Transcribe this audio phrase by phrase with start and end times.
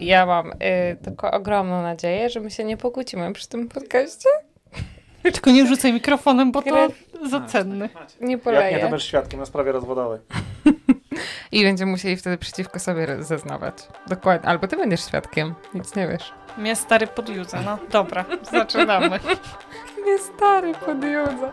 [0.00, 4.28] ja mam y, tylko ogromną nadzieję, że my się nie pokłócimy przy tym podcaście.
[5.32, 6.88] Tylko nie rzucaj mikrofonem, bo to
[7.30, 7.88] za cenny.
[8.20, 8.64] Nie poleję.
[8.64, 10.20] Jak nie to będziesz świadkiem na sprawie rozwodowej.
[11.52, 13.74] I będziemy musieli wtedy przeciwko sobie zeznawać.
[14.06, 14.48] Dokładnie.
[14.48, 15.54] Albo ty będziesz świadkiem.
[15.74, 16.32] Nic nie wiesz.
[16.58, 17.62] Mnie stary podjudza.
[17.62, 19.20] No dobra, zaczynamy.
[20.06, 21.52] Nie stary podjudza.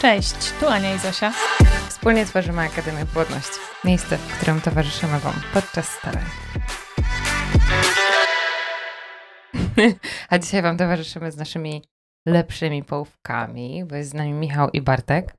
[0.00, 1.32] Cześć, tu Ania i Zosia.
[1.96, 3.58] Wspólnie tworzymy Akademię Płodności.
[3.84, 6.24] Miejsce, w którym towarzyszymy Wam podczas starań.
[10.30, 11.82] A dzisiaj Wam towarzyszymy z naszymi
[12.26, 15.34] lepszymi połówkami, bo jest z nami Michał i Bartek.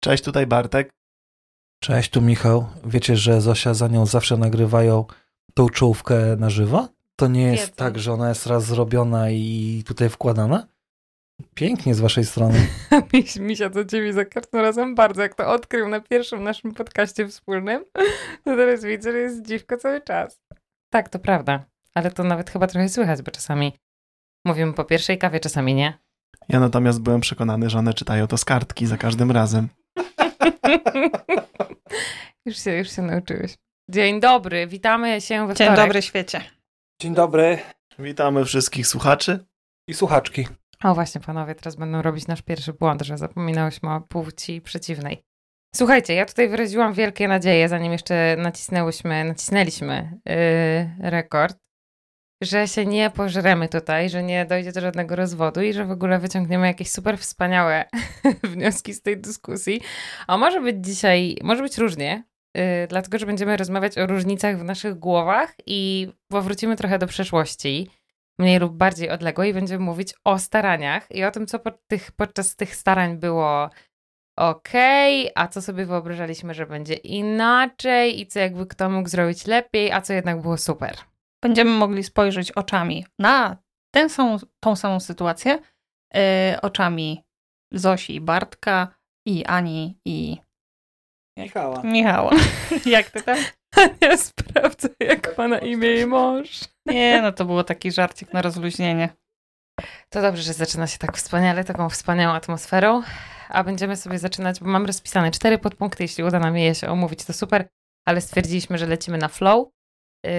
[0.00, 0.90] Cześć, tutaj Bartek.
[1.82, 2.66] Cześć, tu Michał.
[2.84, 5.04] Wiecie, że Zosia za nią zawsze nagrywają
[5.54, 6.88] tą czołówkę na żywo?
[7.16, 10.66] To nie jest tak, że ona jest raz zrobiona i tutaj wkładana?
[11.54, 12.66] Pięknie z waszej strony.
[13.12, 17.28] Miś, Misia to ciebie za każdym razem bardzo, jak to odkrył na pierwszym naszym podcaście
[17.28, 17.84] wspólnym,
[18.44, 20.40] to teraz widzę, że jest dziwko cały czas.
[20.92, 21.64] Tak, to prawda.
[21.94, 23.72] Ale to nawet chyba trochę słychać, bo czasami
[24.44, 25.98] mówimy po pierwszej kawie, czasami nie.
[26.48, 29.68] Ja natomiast byłem przekonany, że one czytają to z kartki za każdym razem.
[32.46, 33.54] już, się, już się nauczyłeś.
[33.90, 35.84] Dzień dobry, witamy się we Dzień wtorek.
[35.86, 36.40] dobry świecie.
[37.00, 37.58] Dzień dobry.
[37.98, 39.44] Witamy wszystkich słuchaczy.
[39.88, 40.46] I słuchaczki.
[40.84, 45.22] O właśnie, panowie, teraz będą robić nasz pierwszy błąd, że zapominałyśmy o płci przeciwnej.
[45.74, 51.58] Słuchajcie, ja tutaj wyraziłam wielkie nadzieje, zanim jeszcze nacisnęłyśmy, nacisnęliśmy yy, rekord,
[52.42, 56.18] że się nie pożremy tutaj, że nie dojdzie do żadnego rozwodu i że w ogóle
[56.18, 57.84] wyciągniemy jakieś super wspaniałe
[58.52, 59.80] wnioski z tej dyskusji.
[60.26, 62.24] A może być dzisiaj, może być różnie,
[62.56, 67.90] yy, dlatego że będziemy rozmawiać o różnicach w naszych głowach i powrócimy trochę do przeszłości
[68.40, 72.12] mniej lub bardziej odległej i będziemy mówić o staraniach i o tym, co pod tych,
[72.12, 73.70] podczas tych starań było
[74.38, 74.68] ok,
[75.34, 80.00] a co sobie wyobrażaliśmy, że będzie inaczej i co jakby kto mógł zrobić lepiej, a
[80.00, 80.96] co jednak było super.
[81.42, 83.56] Będziemy mogli spojrzeć oczami na
[83.94, 85.58] tę samą, tą samą sytuację,
[86.14, 86.20] yy,
[86.62, 87.24] oczami
[87.72, 88.88] Zosi i Bartka
[89.26, 90.36] i Ani i
[91.36, 91.82] Michała.
[91.82, 92.30] Michała.
[92.86, 93.38] Jak ty tam?
[94.00, 96.60] Ja sprawdzę, jak ma na imię jej mąż.
[96.90, 99.08] Nie, no to było taki żarcik na rozluźnienie.
[100.08, 103.02] To dobrze, że zaczyna się tak wspaniale, taką wspaniałą atmosferą,
[103.48, 107.24] a będziemy sobie zaczynać, bo mam rozpisane cztery podpunkty, jeśli uda nam je się omówić,
[107.24, 107.68] to super,
[108.06, 109.68] ale stwierdziliśmy, że lecimy na flow.
[110.24, 110.30] Yy,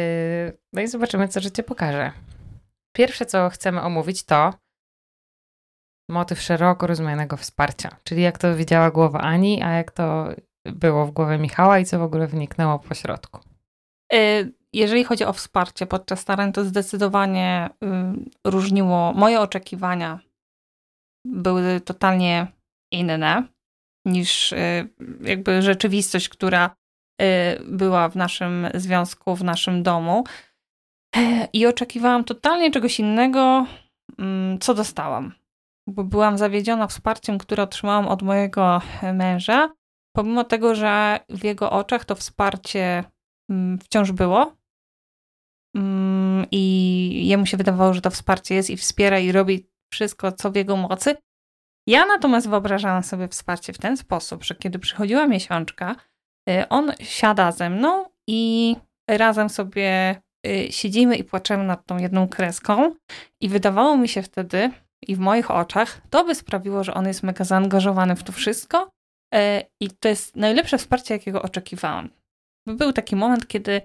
[0.73, 2.11] no i zobaczymy, co życie pokaże.
[2.95, 4.53] Pierwsze, co chcemy omówić, to
[6.09, 10.27] motyw szeroko rozumianego wsparcia, czyli jak to widziała głowa Ani, a jak to
[10.65, 13.39] było w głowie Michała i co w ogóle wyniknęło po środku.
[14.13, 17.69] Y, Jeżeli chodzi o wsparcie podczas starań, to zdecydowanie
[18.45, 19.13] y, różniło.
[19.13, 20.19] Moje oczekiwania
[21.25, 22.47] były totalnie
[22.91, 23.43] inne
[24.05, 24.87] niż y,
[25.21, 26.75] jakby rzeczywistość, która
[27.21, 27.25] y,
[27.65, 30.23] była w naszym związku, w naszym domu.
[31.53, 33.65] I oczekiwałam totalnie czegoś innego,
[34.19, 35.33] mm, co dostałam.
[35.87, 38.81] Bo byłam zawiedziona wsparciem, które otrzymałam od mojego
[39.13, 39.69] męża,
[40.15, 43.03] pomimo tego, że w jego oczach to wsparcie
[43.49, 44.60] mm, wciąż było.
[45.75, 50.51] Mm, I jemu się wydawało, że to wsparcie jest i wspiera i robi wszystko, co
[50.51, 51.17] w jego mocy.
[51.87, 55.95] Ja natomiast wyobrażałam sobie wsparcie w ten sposób, że kiedy przychodziła miesiączka,
[56.49, 58.75] y, on siada ze mną i
[59.09, 60.15] razem sobie
[60.47, 62.95] y, siedzimy i płaczemy nad tą jedną kreską.
[63.41, 64.71] I wydawało mi się wtedy,
[65.07, 68.91] i w moich oczach, to by sprawiło, że on jest mega zaangażowany w to wszystko.
[69.35, 69.37] y,
[69.79, 72.09] I to jest najlepsze wsparcie, jakiego oczekiwałam.
[72.67, 73.81] Był taki moment, kiedy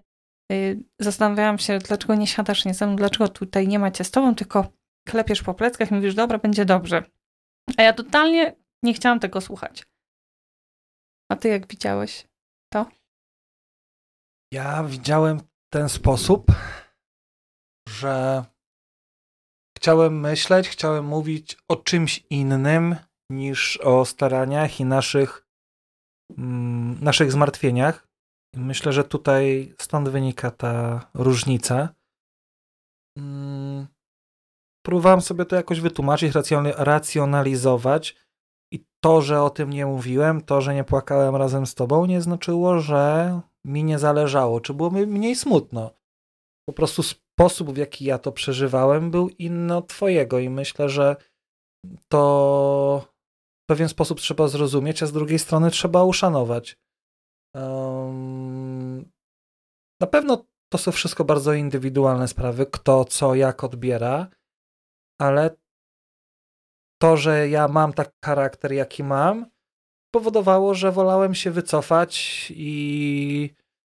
[1.00, 4.34] zastanawiałam się, dlaczego nie siadasz nie ze mną, dlaczego tutaj nie ma cię z tobą,
[4.34, 4.72] tylko
[5.08, 7.02] klepiesz po pleckach i mówisz, dobra, będzie dobrze.
[7.76, 9.86] A ja totalnie nie chciałam tego słuchać.
[11.32, 12.28] A ty jak widziałeś
[12.72, 12.86] to?
[14.52, 15.40] Ja widziałem
[15.72, 16.46] ten sposób,
[17.88, 18.44] że
[19.78, 22.96] chciałem myśleć, chciałem mówić o czymś innym
[23.30, 25.46] niż o staraniach i naszych,
[26.38, 28.05] mm, naszych zmartwieniach.
[28.56, 31.88] Myślę, że tutaj stąd wynika ta różnica.
[33.18, 33.86] Mm,
[34.86, 38.16] Próbowałem sobie to jakoś wytłumaczyć, racjon- racjonalizować.
[38.72, 42.20] I to, że o tym nie mówiłem, to, że nie płakałem razem z tobą, nie
[42.20, 45.90] znaczyło, że mi nie zależało, czy było mi mniej smutno.
[46.68, 51.16] Po prostu sposób, w jaki ja to przeżywałem, był inny od twojego i myślę, że
[52.08, 53.08] to
[53.64, 56.78] w pewien sposób trzeba zrozumieć, a z drugiej strony trzeba uszanować.
[57.54, 58.45] Um,
[60.00, 64.28] na pewno to są wszystko bardzo indywidualne sprawy, kto co jak odbiera,
[65.20, 65.56] ale
[67.00, 69.46] to, że ja mam taki charakter, jaki mam,
[70.14, 73.50] powodowało, że wolałem się wycofać i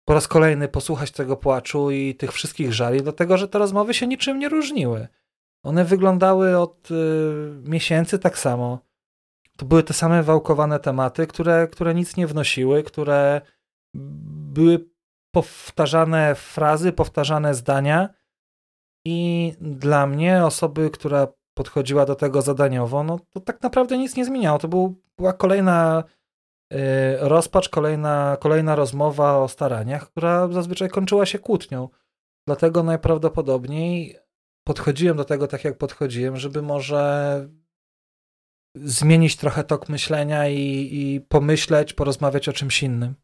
[0.08, 4.08] po raz kolejny posłuchać tego płaczu i tych wszystkich żali, dlatego że te rozmowy się
[4.08, 5.08] niczym nie różniły.
[5.64, 6.96] One wyglądały od y,
[7.64, 8.80] miesięcy tak samo.
[9.58, 13.42] To były te same wałkowane tematy, które, które nic nie wnosiły, które
[13.94, 14.90] były
[15.32, 18.10] powtarzane frazy, powtarzane zdania.
[19.06, 24.26] I dla mnie, osoby, która podchodziła do tego zadaniowo, no to tak naprawdę nic nie
[24.26, 24.60] zmieniało.
[24.60, 26.04] To był, była kolejna
[26.74, 26.78] y,
[27.20, 31.90] rozpacz, kolejna, kolejna rozmowa o staraniach, która zazwyczaj kończyła się kłótnią.
[32.48, 34.18] Dlatego najprawdopodobniej
[34.64, 37.50] podchodziłem do tego tak, jak podchodziłem, żeby może
[38.76, 43.16] zmienić trochę tok myślenia i, i pomyśleć, porozmawiać o czymś innym.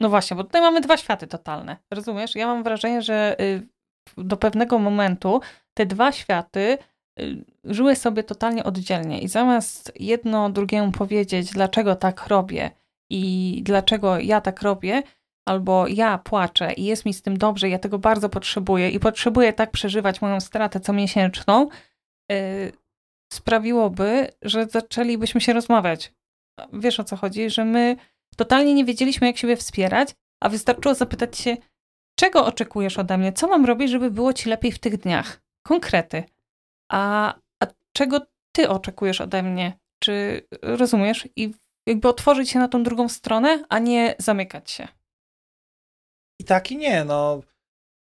[0.00, 1.76] No właśnie, bo tutaj mamy dwa światy totalne.
[1.90, 2.34] Rozumiesz?
[2.34, 3.66] Ja mam wrażenie, że y,
[4.16, 5.40] do pewnego momentu
[5.74, 6.78] te dwa światy
[7.20, 12.70] y, żyły sobie totalnie oddzielnie i zamiast jedno drugiemu powiedzieć, dlaczego tak robię
[13.10, 15.02] i dlaczego ja tak robię,
[15.48, 19.52] albo ja płaczę i jest mi z tym dobrze, ja tego bardzo potrzebuję i potrzebuję
[19.52, 21.68] tak przeżywać moją stratę comiesięczną,
[22.30, 22.36] yy,
[23.32, 26.12] sprawiłoby, że zaczęlibyśmy się rozmawiać.
[26.72, 27.50] Wiesz o co chodzi?
[27.50, 27.96] Że my
[28.36, 31.56] totalnie nie wiedzieliśmy, jak siebie wspierać, a wystarczyło zapytać się,
[32.18, 35.40] czego oczekujesz ode mnie, co mam robić, żeby było ci lepiej w tych dniach.
[35.62, 36.24] Konkrety.
[36.92, 38.20] A, a czego
[38.52, 39.78] ty oczekujesz ode mnie?
[40.02, 41.28] Czy rozumiesz?
[41.36, 41.54] I
[41.86, 44.88] jakby otworzyć się na tą drugą stronę, a nie zamykać się.
[46.40, 47.04] I tak i nie.
[47.04, 47.40] No,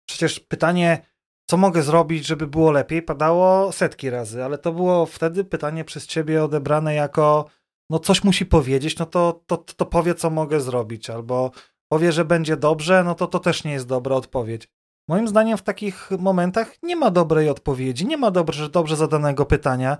[0.09, 1.01] przecież pytanie,
[1.49, 6.07] co mogę zrobić, żeby było lepiej, padało setki razy, ale to było wtedy pytanie przez
[6.07, 7.49] ciebie odebrane jako
[7.89, 11.51] no coś musi powiedzieć, no to, to, to powie, co mogę zrobić, albo
[11.91, 14.67] powie, że będzie dobrze, no to to też nie jest dobra odpowiedź.
[15.09, 19.97] Moim zdaniem w takich momentach nie ma dobrej odpowiedzi, nie ma dobrze, dobrze zadanego pytania,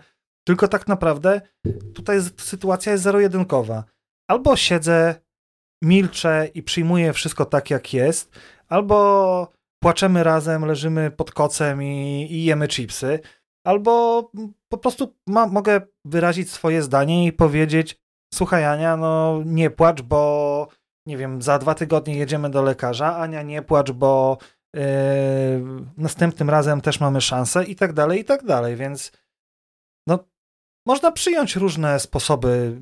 [0.48, 1.42] tylko tak naprawdę
[1.96, 3.84] tutaj sytuacja jest zero-jedynkowa.
[4.30, 5.16] Albo siedzę,
[5.84, 8.32] milczę i przyjmuję wszystko tak, jak jest,
[8.68, 9.52] albo
[9.84, 13.20] płaczemy razem, leżymy pod kocem i, i jemy chipsy,
[13.68, 14.24] albo
[14.70, 18.02] po prostu ma, mogę wyrazić swoje zdanie i powiedzieć:
[18.34, 20.68] Słuchaj, Ania, no nie płacz, bo
[21.06, 23.18] nie wiem, za dwa tygodnie jedziemy do lekarza.
[23.18, 24.38] Ania, nie płacz, bo
[24.74, 24.82] yy,
[25.98, 28.76] następnym razem też mamy szansę, i tak dalej, i tak dalej.
[28.76, 29.12] Więc
[30.08, 30.20] no,
[30.86, 32.82] można przyjąć różne sposoby,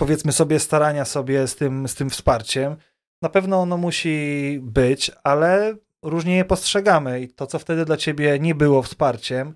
[0.00, 2.76] powiedzmy sobie, starania sobie z tym, z tym wsparciem.
[3.22, 8.38] Na pewno ono musi być, ale różnie je postrzegamy i to, co wtedy dla ciebie
[8.38, 9.54] nie było wsparciem,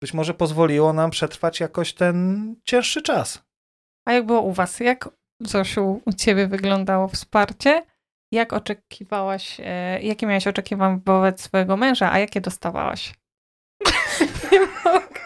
[0.00, 3.44] być może pozwoliło nam przetrwać jakoś ten cięższy czas.
[4.04, 4.80] A jak było u was?
[4.80, 5.08] Jak,
[5.40, 7.82] Zosiu, u ciebie wyglądało wsparcie?
[8.32, 13.14] Jak oczekiwałaś, e, jakie miałaś oczekiwania wobec swojego męża, a jakie dostawałaś?
[14.52, 15.20] nie mogę.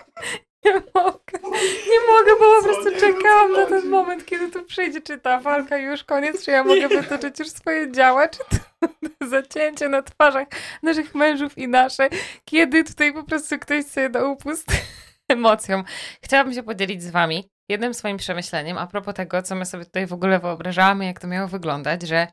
[0.64, 1.50] Nie mogę.
[1.90, 5.76] Nie mogę, bo po prostu czekałam na ten moment, kiedy tu przyjdzie, czy ta walka
[5.76, 8.88] już koniec, czy ja mogę wytoczyć już swoje działa, czy to
[9.26, 10.48] zacięcie na twarzach
[10.82, 12.08] naszych mężów i nasze,
[12.44, 14.66] kiedy tutaj po prostu ktoś sobie da upust
[15.28, 15.84] emocjom.
[16.24, 20.06] Chciałabym się podzielić z wami jednym swoim przemyśleniem a propos tego, co my sobie tutaj
[20.06, 22.26] w ogóle wyobrażamy, jak to miało wyglądać, że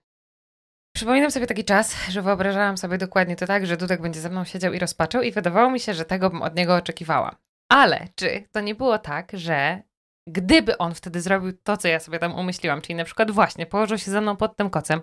[0.95, 4.45] Przypominam sobie taki czas, że wyobrażałam sobie dokładnie to tak, że Dudek będzie ze mną
[4.45, 7.35] siedział i rozpaczał i wydawało mi się, że tego bym od niego oczekiwała.
[7.69, 9.81] Ale czy to nie było tak, że
[10.27, 13.97] gdyby on wtedy zrobił to, co ja sobie tam umyśliłam, czyli na przykład właśnie położył
[13.97, 15.01] się ze mną pod tym kocem,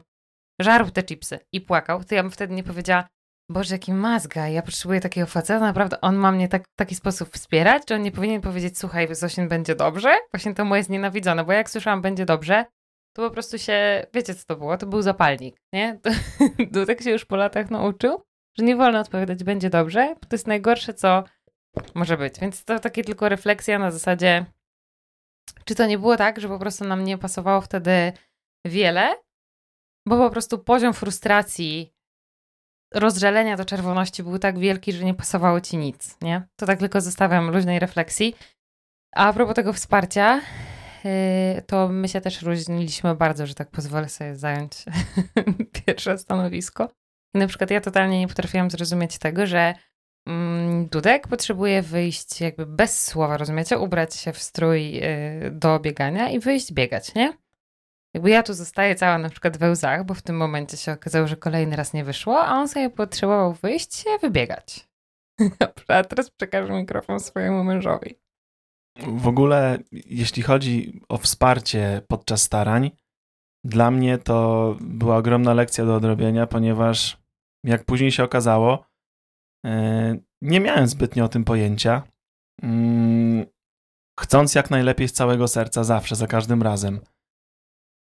[0.61, 3.09] żarł te chipsy i płakał, to ja bym wtedy nie powiedziała,
[3.51, 7.29] Boże, jaki mazga, ja potrzebuję takiego faceta, naprawdę on ma mnie tak, w taki sposób
[7.29, 10.19] wspierać, czy on nie powinien powiedzieć, słuchaj, Zosin, będzie dobrze?
[10.33, 12.65] Właśnie to moje znienawidzone, bo jak słyszałam, będzie dobrze,
[13.17, 14.77] to po prostu się, wiecie co to było?
[14.77, 16.01] To był zapalnik, nie?
[16.73, 18.23] To, tak się już po latach nauczył,
[18.59, 21.25] że nie wolno odpowiadać, będzie dobrze, bo to jest najgorsze, co
[21.95, 22.41] może być.
[22.41, 24.47] Więc to takie tylko refleksja na zasadzie,
[25.65, 28.13] czy to nie było tak, że po prostu nam nie pasowało wtedy
[28.67, 29.15] wiele,
[30.09, 31.95] bo po prostu poziom frustracji,
[32.95, 36.43] rozżalenia do czerwoności był tak wielki, że nie pasowało ci nic, nie?
[36.57, 38.37] To tak tylko zostawiam luźnej refleksji.
[39.15, 40.41] A, a propos tego wsparcia,
[41.05, 44.85] yy, to my się też różniliśmy bardzo, że tak pozwolę sobie zająć
[45.87, 46.89] pierwsze stanowisko.
[47.35, 49.75] I na przykład ja totalnie nie potrafiłam zrozumieć tego, że
[50.91, 53.79] Dudek potrzebuje wyjść jakby bez słowa, rozumiecie?
[53.79, 57.33] Ubrać się w strój y, do biegania i wyjść biegać, nie?
[58.15, 61.27] Jakby ja tu zostaję cała na przykład we łzach, bo w tym momencie się okazało,
[61.27, 64.89] że kolejny raz nie wyszło, a on sobie potrzebował wyjść się wybiegać.
[65.89, 68.15] A teraz przekażę mikrofon swojemu mężowi.
[69.07, 72.91] W ogóle, jeśli chodzi o wsparcie podczas starań,
[73.65, 77.19] dla mnie to była ogromna lekcja do odrobienia, ponieważ
[77.65, 78.85] jak później się okazało,
[79.65, 82.03] E, nie miałem zbytnio o tym pojęcia.
[82.63, 83.47] Mm,
[84.21, 87.01] chcąc jak najlepiej z całego serca, zawsze, za każdym razem.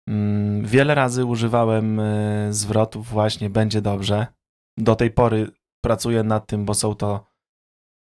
[0.10, 4.28] Mm, wiele razy używałem y, zwrotów właśnie będzie dobrze.
[4.78, 5.52] Do tej pory
[5.84, 7.26] pracuję nad tym, bo są to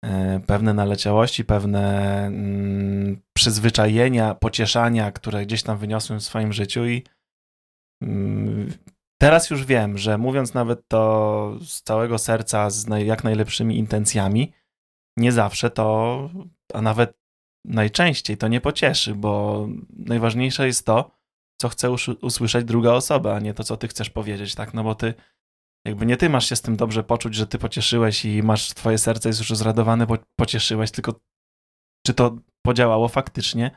[0.04, 0.09] y,
[0.47, 7.02] pewne naleciałości, pewne mm, przyzwyczajenia, pocieszania, które gdzieś tam wyniosłem w swoim życiu i
[8.02, 8.73] mm,
[9.25, 14.52] teraz już wiem, że mówiąc nawet to z całego serca, z jak najlepszymi intencjami,
[15.16, 16.31] nie zawsze to,
[16.75, 17.19] a nawet
[17.64, 19.66] najczęściej to nie pocieszy, bo
[19.99, 21.11] najważniejsze jest to,
[21.61, 21.90] co chce
[22.23, 24.75] usłyszeć druga osoba, a nie to, co ty chcesz powiedzieć, tak?
[24.75, 25.14] No bo ty,
[25.87, 28.99] jakby nie ty masz się z tym dobrze poczuć, że ty pocieszyłeś i masz, twoje
[28.99, 31.21] serce jest już zradowane, bo pocieszyłeś, tylko
[32.07, 33.71] czy to podziałało faktycznie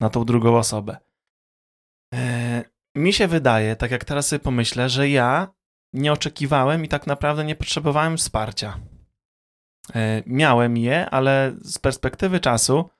[0.00, 0.96] na tą drugą osobę.
[2.12, 2.45] Eee,
[2.96, 5.54] mi się wydaje, tak jak teraz sobie pomyślę, że ja
[5.92, 8.78] nie oczekiwałem i tak naprawdę nie potrzebowałem wsparcia.
[9.94, 12.90] Eee, miałem je, ale z perspektywy czasu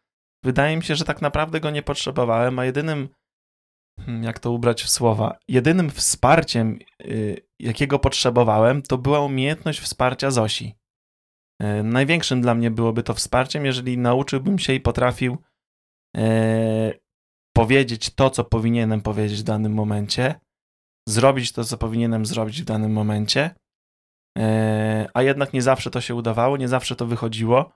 [0.44, 3.08] wydaje mi się, że tak naprawdę go nie potrzebowałem, a jedynym
[4.00, 10.30] Hmm, jak to ubrać w słowa, jedynym wsparciem, y, jakiego potrzebowałem, to była umiejętność wsparcia
[10.30, 10.74] Zosi.
[11.62, 15.38] Y, największym dla mnie byłoby to wsparciem, jeżeli nauczyłbym się i potrafił
[16.16, 17.00] y,
[17.56, 20.34] powiedzieć to, co powinienem powiedzieć w danym momencie,
[21.08, 23.50] zrobić to, co powinienem zrobić w danym momencie,
[25.14, 27.72] a jednak nie zawsze to się udawało, nie zawsze to wychodziło.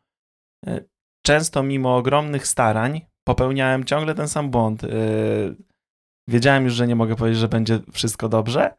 [1.26, 4.82] Często, mimo ogromnych starań, popełniałem ciągle ten sam błąd
[6.28, 8.74] wiedziałem już, że nie mogę powiedzieć, że będzie wszystko dobrze,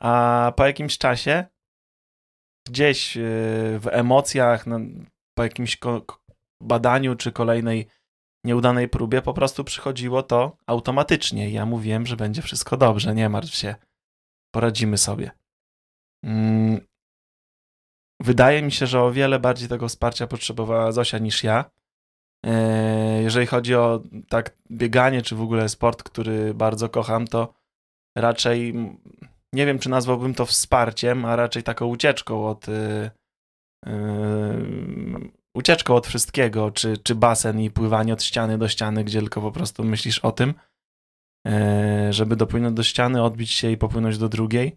[0.00, 1.44] a po jakimś czasie
[2.68, 3.18] gdzieś
[3.78, 4.64] w emocjach,
[5.34, 5.78] po jakimś
[6.62, 7.86] badaniu czy kolejnej
[8.44, 11.50] nieudanej próbie po prostu przychodziło to automatycznie.
[11.50, 13.74] Ja mówiłem, że będzie wszystko dobrze, nie martw się,
[14.54, 15.30] poradzimy sobie.
[16.24, 16.80] Mm.
[18.20, 21.70] Wydaje mi się, że o wiele bardziej tego wsparcia potrzebowała Zosia niż ja.
[22.46, 27.54] E, jeżeli chodzi o tak bieganie, czy w ogóle sport, który bardzo kocham, to
[28.16, 28.74] raczej
[29.52, 33.10] nie wiem, czy nazwałbym to wsparciem, a raczej taką ucieczką od yy,
[33.86, 39.40] yy, ucieczką od wszystkiego, czy, czy basen i pływanie od ściany do ściany, gdzie tylko
[39.40, 40.54] po prostu myślisz o tym,
[41.46, 44.76] yy, żeby dopłynąć do ściany, odbić się i popłynąć do drugiej.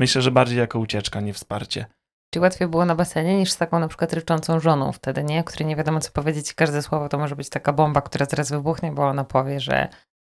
[0.00, 1.86] Myślę, że bardziej jako ucieczka, nie wsparcie.
[2.34, 5.44] Czyli łatwiej było na basenie niż z taką na przykład ryczącą żoną wtedy, nie?
[5.44, 6.54] Której nie wiadomo co powiedzieć.
[6.54, 9.88] Każde słowo to może być taka bomba, która zaraz wybuchnie, bo ona powie, że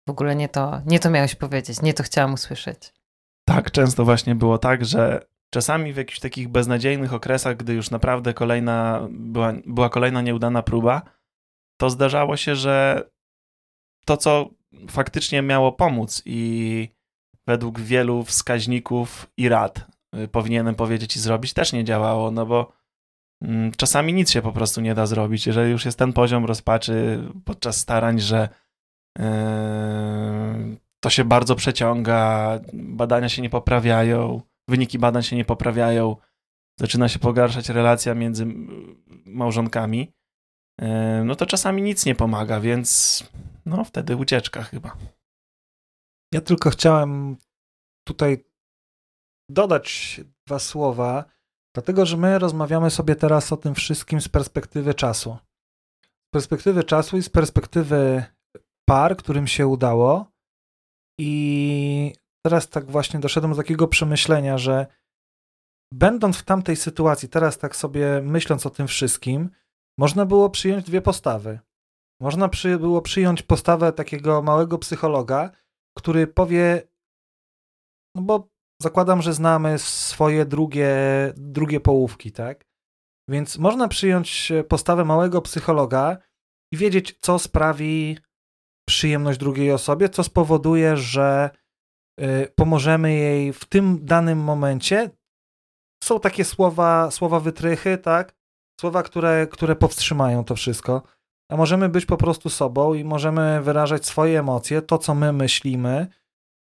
[0.07, 2.93] w ogóle nie to, nie to miałeś powiedzieć, nie to chciałam usłyszeć.
[3.47, 8.33] Tak, często właśnie było tak, że czasami w jakichś takich beznadziejnych okresach, gdy już naprawdę
[8.33, 11.01] kolejna, była, była kolejna nieudana próba,
[11.77, 13.03] to zdarzało się, że
[14.05, 14.49] to, co
[14.89, 16.89] faktycznie miało pomóc i
[17.47, 22.71] według wielu wskaźników i rad Y, powinienem powiedzieć i zrobić, też nie działało, no bo
[23.41, 25.47] mm, czasami nic się po prostu nie da zrobić.
[25.47, 28.49] Jeżeli już jest ten poziom rozpaczy podczas starań, że
[29.19, 29.25] yy,
[30.99, 36.15] to się bardzo przeciąga, badania się nie poprawiają, wyniki badań się nie poprawiają,
[36.79, 38.45] zaczyna się pogarszać relacja między
[39.25, 40.13] małżonkami,
[40.81, 40.87] yy,
[41.25, 43.23] no to czasami nic nie pomaga, więc
[43.65, 44.97] no wtedy ucieczka chyba.
[46.33, 47.37] Ja tylko chciałem
[48.07, 48.45] tutaj
[49.49, 51.25] dodać dwa słowa,
[51.75, 55.37] dlatego że my rozmawiamy sobie teraz o tym wszystkim z perspektywy czasu.
[56.03, 58.23] Z perspektywy czasu i z perspektywy
[58.85, 60.31] par, którym się udało.
[61.19, 62.13] I
[62.45, 64.87] teraz tak właśnie doszedłem do takiego przemyślenia, że
[65.93, 69.49] będąc w tamtej sytuacji, teraz tak sobie myśląc o tym wszystkim,
[69.99, 71.59] można było przyjąć dwie postawy.
[72.21, 75.51] Można przy, było przyjąć postawę takiego małego psychologa,
[75.97, 76.87] który powie,
[78.15, 78.49] no bo
[78.81, 80.95] zakładam, że znamy swoje drugie,
[81.37, 82.65] drugie połówki, tak?
[83.29, 86.17] Więc można przyjąć postawę małego psychologa
[86.73, 88.17] i wiedzieć, co sprawi
[88.87, 91.49] przyjemność drugiej osobie, co spowoduje, że
[92.55, 95.09] pomożemy jej w tym danym momencie.
[96.03, 98.35] Są takie słowa, słowa wytrychy, tak?
[98.81, 101.03] Słowa, które, które powstrzymają to wszystko.
[101.51, 106.07] A możemy być po prostu sobą i możemy wyrażać swoje emocje, to co my myślimy,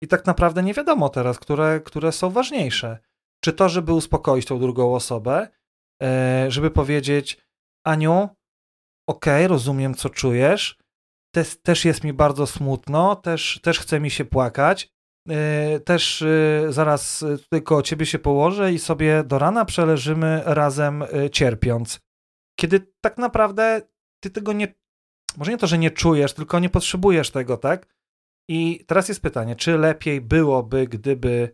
[0.03, 2.99] i tak naprawdę nie wiadomo teraz, które, które są ważniejsze.
[3.43, 5.47] Czy to, żeby uspokoić tą drugą osobę,
[6.03, 7.41] e, żeby powiedzieć,
[7.85, 8.29] Aniu,
[9.09, 10.77] okej, okay, rozumiem, co czujesz,
[11.35, 14.89] też, też jest mi bardzo smutno, też, też chce mi się płakać,
[15.85, 21.99] też e, zaraz tylko ciebie się położę i sobie do rana przeleżymy razem cierpiąc.
[22.59, 23.81] Kiedy tak naprawdę
[24.23, 24.73] ty tego nie,
[25.37, 27.97] może nie to, że nie czujesz, tylko nie potrzebujesz tego, tak?
[28.49, 31.51] I teraz jest pytanie, czy lepiej byłoby, gdyby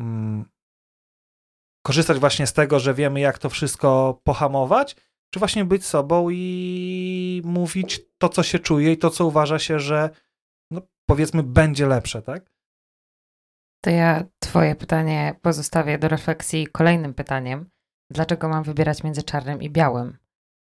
[0.00, 0.44] mm,
[1.86, 4.96] korzystać właśnie z tego, że wiemy, jak to wszystko pohamować,
[5.34, 9.78] czy właśnie być sobą i mówić to, co się czuje i to, co uważa się,
[9.78, 10.10] że
[11.06, 12.54] powiedzmy będzie lepsze, tak?
[13.84, 17.70] To ja twoje pytanie pozostawię do refleksji kolejnym pytaniem.
[18.10, 20.18] Dlaczego mam wybierać między czarnym i białym?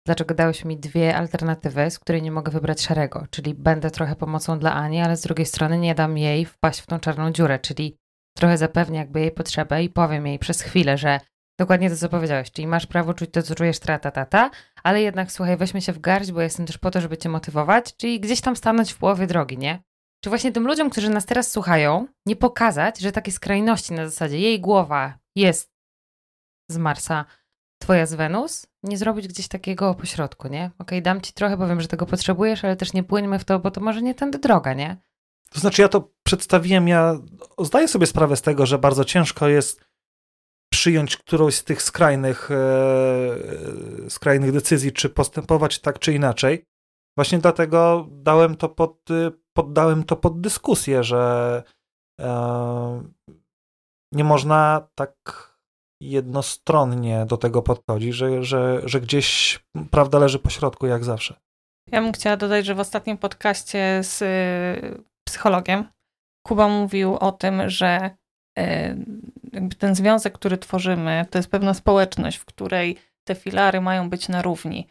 [0.06, 3.26] Dlaczego dałeś mi dwie alternatywy, z której nie mogę wybrać szarego?
[3.30, 6.87] Czyli będę trochę pomocą dla Ani, ale z drugiej strony nie dam jej wpaść w
[6.87, 7.97] tą czarną dziurę, czyli
[8.37, 11.21] trochę zapewnię jakby jej potrzebę i powiem jej przez chwilę, że
[11.61, 14.50] dokładnie to, co powiedziałeś, czyli masz prawo czuć to, co czujesz, trata, tata,
[14.83, 17.97] ale jednak słuchaj, weźmy się w garść, bo jestem też po to, żeby cię motywować,
[17.97, 19.83] czyli gdzieś tam stanąć w połowie drogi, nie?
[20.20, 24.38] Czy właśnie tym ludziom, którzy nas teraz słuchają, nie pokazać, że takie skrajności na zasadzie
[24.38, 25.73] jej głowa jest
[26.70, 27.25] z Marsa,
[27.82, 30.64] twoja z Wenus, nie zrobić gdzieś takiego pośrodku, nie?
[30.64, 33.44] Okej, okay, dam ci trochę, bo wiem, że tego potrzebujesz, ale też nie płyńmy w
[33.44, 34.96] to, bo to może nie tędy droga, nie?
[35.50, 37.18] To znaczy ja to przedstawiłem, ja
[37.58, 39.85] zdaję sobie sprawę z tego, że bardzo ciężko jest
[40.73, 46.64] przyjąć którąś z tych skrajnych, e, skrajnych decyzji, czy postępować tak, czy inaczej.
[47.16, 49.08] Właśnie dlatego dałem to pod,
[49.52, 51.62] poddałem to pod dyskusję, że
[52.20, 53.02] e,
[54.12, 55.56] nie można tak
[56.00, 59.58] jednostronnie do tego podchodzić, że, że, że gdzieś
[59.90, 61.35] prawda leży po środku, jak zawsze.
[61.92, 65.85] Ja bym chciała dodać, że w ostatnim podcaście z y, psychologiem
[66.46, 68.11] Kuba mówił o tym, że
[68.58, 74.28] y, ten związek, który tworzymy, to jest pewna społeczność, w której te filary mają być
[74.28, 74.88] na równi,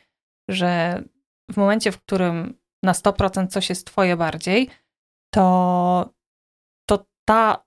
[0.50, 1.04] że
[1.52, 4.70] w momencie, w którym na 100% coś jest twoje bardziej,
[5.34, 6.14] to,
[6.90, 7.66] to ta,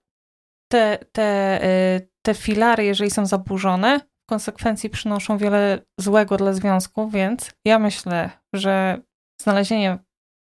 [0.73, 7.08] te, te, y, te filary, jeżeli są zaburzone, w konsekwencji przynoszą wiele złego dla związku,
[7.08, 9.00] więc ja myślę, że
[9.40, 9.99] znalezienie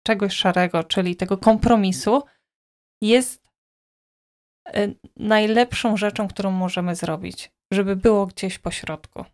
[0.06, 2.22] czegoś szarego, czyli tego kompromisu,
[3.02, 3.48] jest
[4.76, 9.24] y, najlepszą rzeczą, którą możemy zrobić, żeby było gdzieś po środku.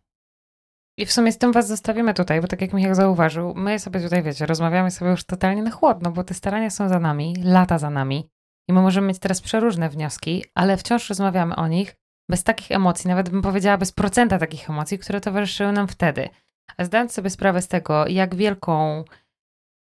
[0.99, 4.01] I w sumie z tym was zostawimy tutaj, bo tak jak Michał zauważył, my sobie
[4.01, 7.79] tutaj, wiecie, rozmawiamy sobie już totalnie na chłodno, bo te starania są za nami, lata
[7.79, 8.29] za nami
[8.69, 11.97] i my możemy mieć teraz przeróżne wnioski, ale wciąż rozmawiamy o nich
[12.31, 16.29] bez takich emocji, nawet bym powiedziała bez procenta takich emocji, które towarzyszyły nam wtedy.
[16.77, 19.05] A zdając sobie sprawę z tego, jak wielką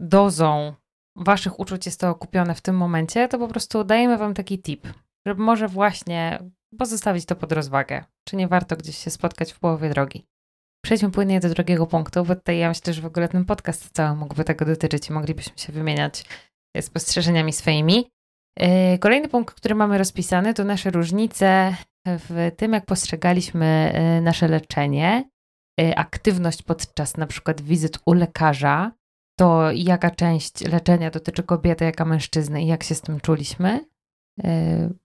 [0.00, 0.74] dozą
[1.16, 4.88] waszych uczuć jest to okupione w tym momencie, to po prostu dajemy wam taki tip,
[5.26, 6.38] żeby może właśnie
[6.78, 8.04] pozostawić to pod rozwagę.
[8.28, 10.26] Czy nie warto gdzieś się spotkać w połowie drogi?
[10.86, 14.16] Przejdźmy płynnie do drugiego punktu, bo tutaj ja myślę, że w ogóle ten podcast cały
[14.16, 16.24] mógłby tego dotyczyć i moglibyśmy się wymieniać
[16.80, 18.10] spostrzeżeniami swoimi.
[18.58, 24.48] Yy, kolejny punkt, który mamy rozpisany, to nasze różnice w tym, jak postrzegaliśmy yy, nasze
[24.48, 25.30] leczenie,
[25.96, 28.92] aktywność podczas na przykład wizyt u lekarza,
[29.38, 33.84] to jaka część leczenia dotyczy kobiety, jaka mężczyzny i jak się z tym czuliśmy.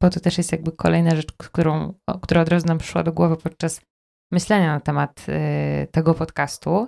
[0.02, 3.38] Bo to też jest jakby kolejna rzecz, którą, która od razu nam przyszła do głowy
[3.38, 3.82] podczas
[4.32, 6.88] myślenia na temat y, tego podcastu.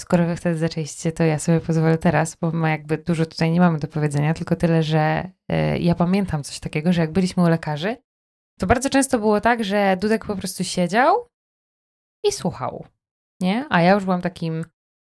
[0.00, 3.60] Skoro wy wtedy zaczęliście, to ja sobie pozwolę teraz, bo my jakby dużo tutaj nie
[3.60, 7.48] mamy do powiedzenia, tylko tyle, że y, ja pamiętam coś takiego, że jak byliśmy u
[7.48, 7.96] lekarzy,
[8.58, 11.28] to bardzo często było tak, że Dudek po prostu siedział
[12.24, 12.86] i słuchał,
[13.40, 13.66] nie?
[13.70, 14.64] A ja już byłam takim,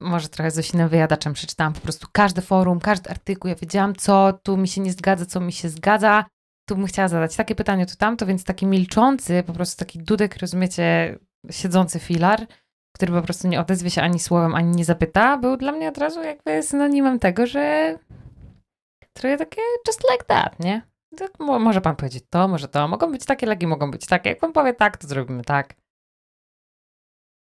[0.02, 4.58] może trochę Zosinem wyjadaczem, przeczytałam po prostu każde forum, każdy artykuł, ja wiedziałam, co tu
[4.58, 6.26] mi się nie zgadza, co mi się zgadza,
[6.66, 10.38] tu bym chciała zadać takie pytanie, to tamto, więc taki milczący, po prostu taki Dudek,
[10.38, 11.18] rozumiecie,
[11.52, 12.48] siedzący filar,
[12.96, 15.98] który po prostu nie odezwie się ani słowem, ani nie zapyta, był dla mnie od
[15.98, 17.96] razu jakby synonimem tego, że
[19.14, 20.82] trochę takie just like that, nie?
[21.40, 22.88] Może pan powiedzieć to, może to.
[22.88, 24.30] Mogą być takie leki, mogą być takie.
[24.30, 25.76] Jak pan powie tak, to zrobimy tak.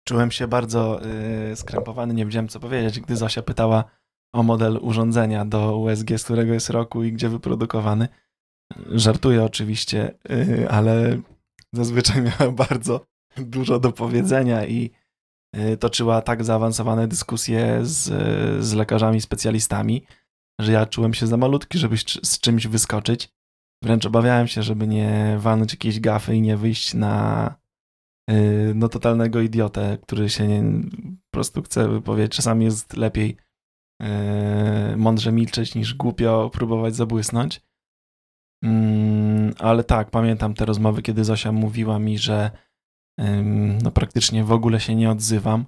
[0.08, 1.00] Czułem się bardzo
[1.48, 3.84] yy, skrępowany, nie wiedziałem co powiedzieć, gdy Zosia pytała
[4.32, 8.08] o model urządzenia do USG, z którego jest roku i gdzie wyprodukowany.
[8.90, 11.20] Żartuję oczywiście, yy, ale
[11.72, 14.90] zazwyczaj miałem bardzo dużo do powiedzenia i
[15.56, 18.04] y, toczyła tak zaawansowane dyskusje z,
[18.64, 20.04] z lekarzami, specjalistami,
[20.60, 23.28] że ja czułem się za malutki, żeby z czymś wyskoczyć.
[23.82, 27.54] Wręcz obawiałem się, żeby nie walnąć jakiejś gafy i nie wyjść na
[28.30, 30.62] y, no, totalnego idiotę, który się nie,
[31.02, 32.32] po prostu chce wypowiedzieć.
[32.32, 33.36] Czasami jest lepiej
[34.00, 37.60] yy, mądrze milczeć niż głupio próbować zabłysnąć.
[38.62, 38.70] Yy,
[39.58, 42.50] ale tak, pamiętam te rozmowy, kiedy Zosia mówiła mi, że
[43.82, 45.66] no praktycznie w ogóle się nie odzywam.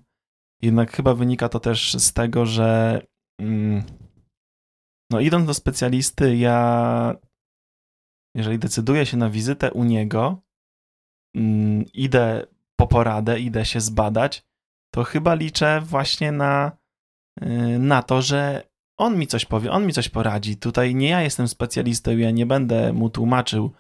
[0.63, 3.01] Jednak chyba wynika to też z tego, że
[3.41, 3.83] mm,
[5.11, 7.15] no idąc do specjalisty, ja
[8.37, 10.43] jeżeli decyduję się na wizytę u niego,
[11.37, 14.47] mm, idę po poradę, idę się zbadać,
[14.95, 16.73] to chyba liczę właśnie na,
[17.43, 20.57] y, na to, że on mi coś powie, on mi coś poradzi.
[20.57, 23.73] Tutaj nie ja jestem specjalistą, ja nie będę mu tłumaczył,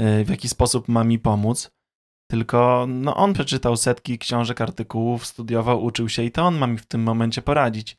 [0.00, 1.70] y, w jaki sposób ma mi pomóc,
[2.30, 6.78] tylko no, on przeczytał setki książek, artykułów, studiował, uczył się i to on ma mi
[6.78, 7.96] w tym momencie poradzić.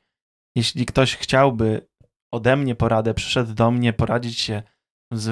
[0.56, 1.88] Jeśli ktoś chciałby
[2.34, 4.64] ode mnie poradę, przyszedł do mnie poradzić się
[5.14, 5.30] z,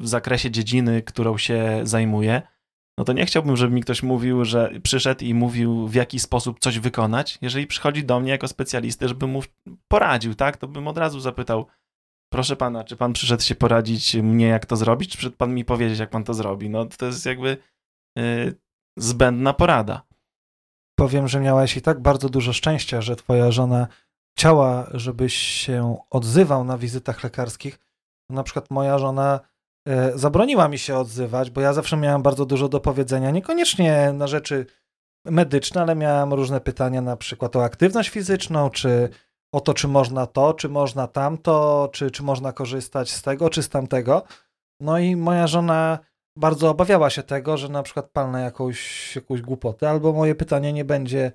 [0.00, 2.42] w zakresie dziedziny, którą się zajmuje,
[2.98, 6.58] no to nie chciałbym, żeby mi ktoś mówił, że przyszedł i mówił, w jaki sposób
[6.60, 7.38] coś wykonać.
[7.42, 9.42] Jeżeli przychodzi do mnie jako specjalistę, żeby mu
[9.88, 11.66] poradził, tak, to bym od razu zapytał,
[12.32, 15.64] proszę pana, czy pan przyszedł się poradzić mnie, jak to zrobić, czy przyszedł pan mi
[15.64, 16.70] powiedzieć, jak pan to zrobi?
[16.70, 17.56] No to jest jakby
[18.98, 20.02] zbędna porada.
[20.98, 23.86] Powiem, że miałeś i tak bardzo dużo szczęścia, że twoja żona
[24.38, 27.78] chciała, żebyś się odzywał na wizytach lekarskich.
[28.30, 29.40] Na przykład moja żona
[29.88, 34.26] e, zabroniła mi się odzywać, bo ja zawsze miałem bardzo dużo do powiedzenia, niekoniecznie na
[34.26, 34.66] rzeczy
[35.24, 39.08] medyczne, ale miałem różne pytania, na przykład o aktywność fizyczną, czy
[39.52, 43.62] o to, czy można to, czy można tamto, czy, czy można korzystać z tego, czy
[43.62, 44.22] z tamtego.
[44.80, 45.98] No i moja żona
[46.36, 50.84] bardzo obawiała się tego, że na przykład palnę jakąś, jakąś głupotę, albo moje pytanie nie
[50.84, 51.32] będzie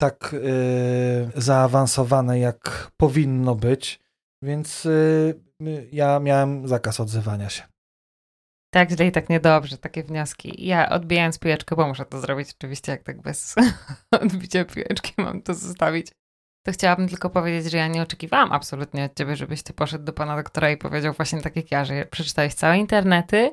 [0.00, 4.00] tak yy, zaawansowane, jak powinno być,
[4.42, 4.84] więc
[5.60, 7.62] yy, ja miałem zakaz odzywania się.
[8.74, 10.66] Tak źle i tak niedobrze, takie wnioski.
[10.66, 13.54] Ja odbijając piłeczkę, bo muszę to zrobić oczywiście, jak tak bez
[14.20, 16.06] odbicia piłeczki mam to zostawić.
[16.66, 20.12] To chciałabym tylko powiedzieć, że ja nie oczekiwałam absolutnie od ciebie, żebyś ty poszedł do
[20.12, 23.50] pana doktora i powiedział właśnie tak jak ja, że przeczytałeś całe internety,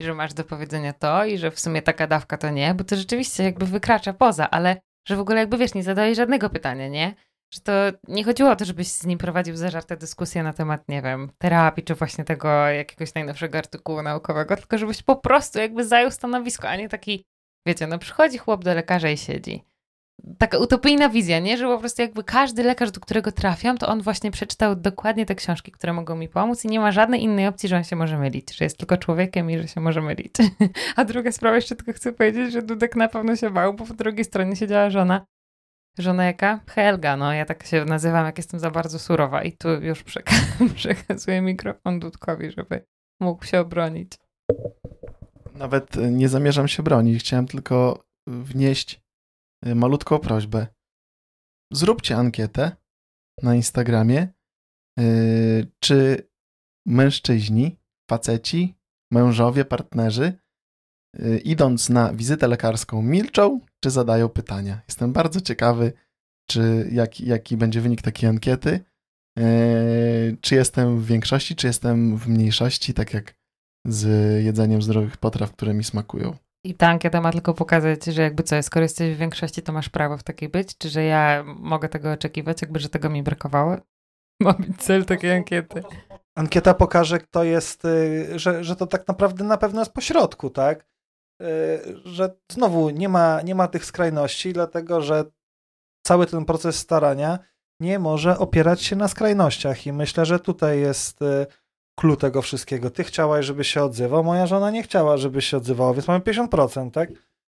[0.00, 2.96] że masz do powiedzenia to i że w sumie taka dawka to nie, bo to
[2.96, 4.76] rzeczywiście jakby wykracza poza, ale
[5.08, 7.14] że w ogóle jakby wiesz, nie zadałeś żadnego pytania, nie?
[7.54, 7.72] Że to
[8.08, 11.84] nie chodziło o to, żebyś z nim prowadził zażarte dyskusje na temat, nie wiem, terapii,
[11.84, 16.76] czy właśnie tego jakiegoś najnowszego artykułu naukowego, tylko żebyś po prostu jakby zajął stanowisko, a
[16.76, 17.24] nie taki,
[17.66, 19.69] wiecie, no przychodzi chłop do lekarza i siedzi
[20.38, 21.56] taka utopijna wizja, nie?
[21.56, 25.34] Że po prostu jakby każdy lekarz, do którego trafiam, to on właśnie przeczytał dokładnie te
[25.34, 28.18] książki, które mogą mi pomóc i nie ma żadnej innej opcji, że on się może
[28.18, 30.34] mylić, że jest tylko człowiekiem i że się może mylić.
[30.96, 33.94] A druga sprawa, jeszcze tylko chcę powiedzieć, że Dudek na pewno się bał, bo po
[33.94, 35.26] drugiej stronie siedziała żona.
[35.98, 36.60] Żona jaka?
[36.68, 40.04] Helga, no ja tak się nazywam, jak jestem za bardzo surowa i tu już
[40.76, 42.84] przekazuję mikrofon Dudkowi, żeby
[43.20, 44.12] mógł się obronić.
[45.54, 49.00] Nawet nie zamierzam się bronić, chciałem tylko wnieść
[49.64, 50.66] malutką prośbę.
[51.72, 52.76] Zróbcie ankietę
[53.42, 54.28] na Instagramie,
[55.00, 56.28] y, czy
[56.86, 57.76] mężczyźni,
[58.10, 58.74] faceci,
[59.12, 60.38] mężowie, partnerzy,
[61.20, 64.80] y, idąc na wizytę lekarską, milczą, czy zadają pytania.
[64.88, 65.92] Jestem bardzo ciekawy,
[66.48, 68.80] czy jaki, jaki będzie wynik takiej ankiety.
[70.40, 73.34] Czy jestem w większości, czy jestem w mniejszości, tak jak
[73.86, 74.04] z
[74.44, 76.36] jedzeniem zdrowych potraw, które mi smakują.
[76.64, 79.88] I ta ankieta ma tylko pokazać, że jakby co, skoro jesteś w większości, to masz
[79.88, 80.78] prawo w takiej być?
[80.78, 83.76] Czy że ja mogę tego oczekiwać, jakby, że tego mi brakowało?
[84.40, 85.82] Ma być cel takiej ankiety.
[86.34, 90.86] Ankieta pokaże, kto jest, y, że, że to tak naprawdę na pewno jest pośrodku, tak?
[91.42, 91.46] Y,
[92.04, 95.24] że znowu nie ma, nie ma tych skrajności, dlatego że
[96.06, 97.38] cały ten proces starania
[97.80, 101.46] nie może opierać się na skrajnościach i myślę, że tutaj jest y,
[102.00, 102.90] clue tego wszystkiego.
[102.90, 106.90] Ty chciałaś, żeby się odzywał, moja żona nie chciała, żeby się odzywała, więc mamy 50%,
[106.90, 107.08] tak?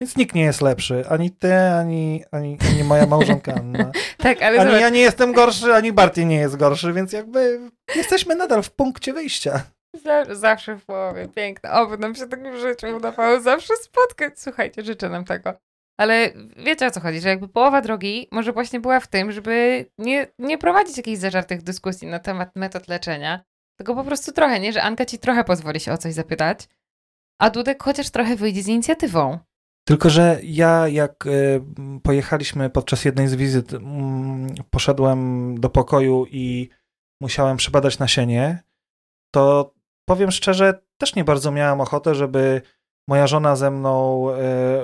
[0.00, 1.04] Więc nikt nie jest lepszy.
[1.08, 3.92] Ani ty, ani, ani, ani moja małżonka Anna.
[4.18, 4.80] tak, ale ani zobacz.
[4.80, 7.60] ja nie jestem gorszy, ani Barty nie jest gorszy, więc jakby
[7.96, 9.62] jesteśmy nadal w punkcie wyjścia.
[9.94, 11.28] Zawsze, zawsze w połowie.
[11.28, 11.72] Piękne.
[11.72, 14.40] Oby nam się tak w życiu udawało zawsze spotkać.
[14.40, 15.54] Słuchajcie, życzę nam tego.
[16.00, 19.86] Ale wiecie o co chodzi, że jakby połowa drogi może właśnie była w tym, żeby
[19.98, 23.44] nie, nie prowadzić jakichś zażartych dyskusji na temat metod leczenia,
[23.76, 24.72] tylko po prostu trochę, nie?
[24.72, 26.68] Że Anka ci trochę pozwoli się o coś zapytać,
[27.38, 29.38] a Dudek chociaż trochę wyjdzie z inicjatywą.
[29.84, 31.60] Tylko, że ja jak y,
[32.02, 33.78] pojechaliśmy podczas jednej z wizyt, y,
[34.70, 36.68] poszedłem do pokoju i
[37.20, 38.62] musiałem przebadać nasienie,
[39.34, 39.74] to
[40.08, 42.62] powiem szczerze, też nie bardzo miałem ochotę, żeby
[43.08, 44.26] moja żona ze mną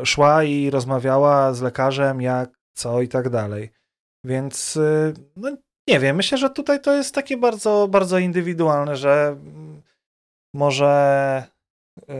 [0.03, 3.70] y, szła i rozmawiała z lekarzem, jak, co i tak dalej.
[4.24, 5.57] Więc y, no,
[5.88, 9.37] nie wiem, myślę, że tutaj to jest takie bardzo, bardzo indywidualne, że
[10.55, 11.44] może
[12.09, 12.14] yy,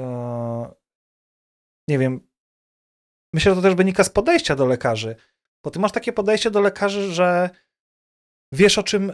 [1.89, 2.21] nie wiem,
[3.35, 5.17] myślę, że to też wynika z podejścia do lekarzy,
[5.65, 7.51] bo ty masz takie podejście do lekarzy, że
[8.53, 9.13] wiesz o czym,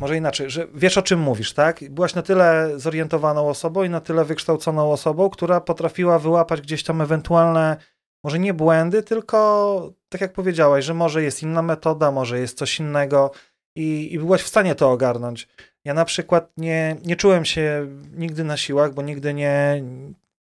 [0.00, 1.90] może inaczej, że wiesz o czym mówisz, tak?
[1.90, 7.00] Byłaś na tyle zorientowaną osobą i na tyle wykształconą osobą, która potrafiła wyłapać gdzieś tam
[7.00, 7.76] ewentualne,
[8.24, 12.80] może nie błędy, tylko tak jak powiedziałaś, że może jest inna metoda, może jest coś
[12.80, 13.30] innego,
[13.76, 15.48] i, i byłaś w stanie to ogarnąć.
[15.84, 19.82] Ja na przykład nie, nie czułem się nigdy na siłach, bo nigdy nie,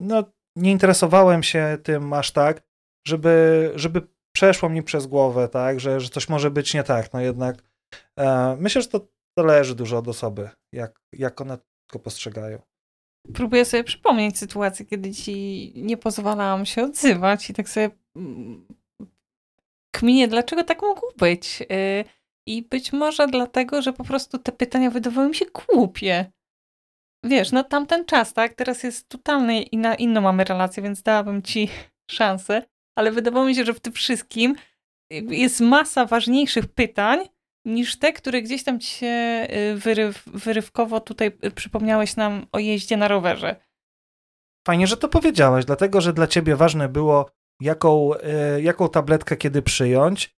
[0.01, 0.25] no,
[0.57, 2.63] nie interesowałem się tym aż tak,
[3.07, 7.13] żeby, żeby przeszło mi przez głowę, tak, że, że coś może być nie tak.
[7.13, 7.63] No jednak
[8.19, 9.09] e, myślę, że to
[9.39, 12.59] zależy dużo od osoby, jak, jak one to postrzegają.
[13.35, 18.67] Próbuję sobie przypomnieć sytuację, kiedy ci nie pozwalałam się odzywać i tak sobie mm,
[19.91, 21.63] kminie, dlaczego tak mogło być.
[21.63, 22.05] Y,
[22.47, 26.33] I być może dlatego, że po prostu te pytania wydawały mi się głupie.
[27.25, 28.55] Wiesz, no tamten czas, tak?
[28.55, 31.69] Teraz jest totalnie inna, inną mamy relację, więc dałabym ci
[32.11, 32.63] szansę,
[32.99, 34.57] ale wydawało mi się, że w tym wszystkim
[35.11, 37.29] jest masa ważniejszych pytań
[37.67, 42.59] niż te, które gdzieś tam ci się y, wyryw, wyrywkowo tutaj y, przypomniałeś nam o
[42.59, 43.57] jeździe na rowerze.
[44.67, 47.31] Fajnie, że to powiedziałeś, dlatego że dla ciebie ważne było,
[47.61, 50.36] jaką, y, jaką tabletkę kiedy przyjąć,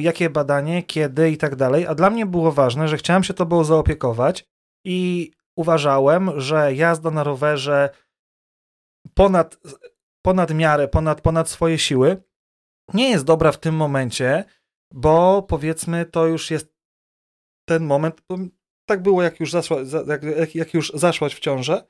[0.00, 1.86] jakie badanie, kiedy i tak dalej.
[1.86, 4.48] A dla mnie było ważne, że chciałem się tobą zaopiekować
[4.84, 7.90] i uważałem, że jazda na rowerze
[9.14, 9.58] ponad,
[10.22, 12.22] ponad miarę, ponad, ponad swoje siły
[12.94, 14.44] nie jest dobra w tym momencie,
[14.92, 16.74] bo powiedzmy to już jest
[17.68, 18.22] ten moment,
[18.88, 21.88] tak było jak już, zaszła, jak, jak już zaszłaś w ciążę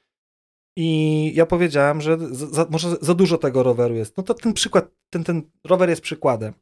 [0.77, 4.17] i ja powiedziałem, że za, może za dużo tego roweru jest.
[4.17, 6.55] No to ten przykład, ten, ten rower jest przykładem.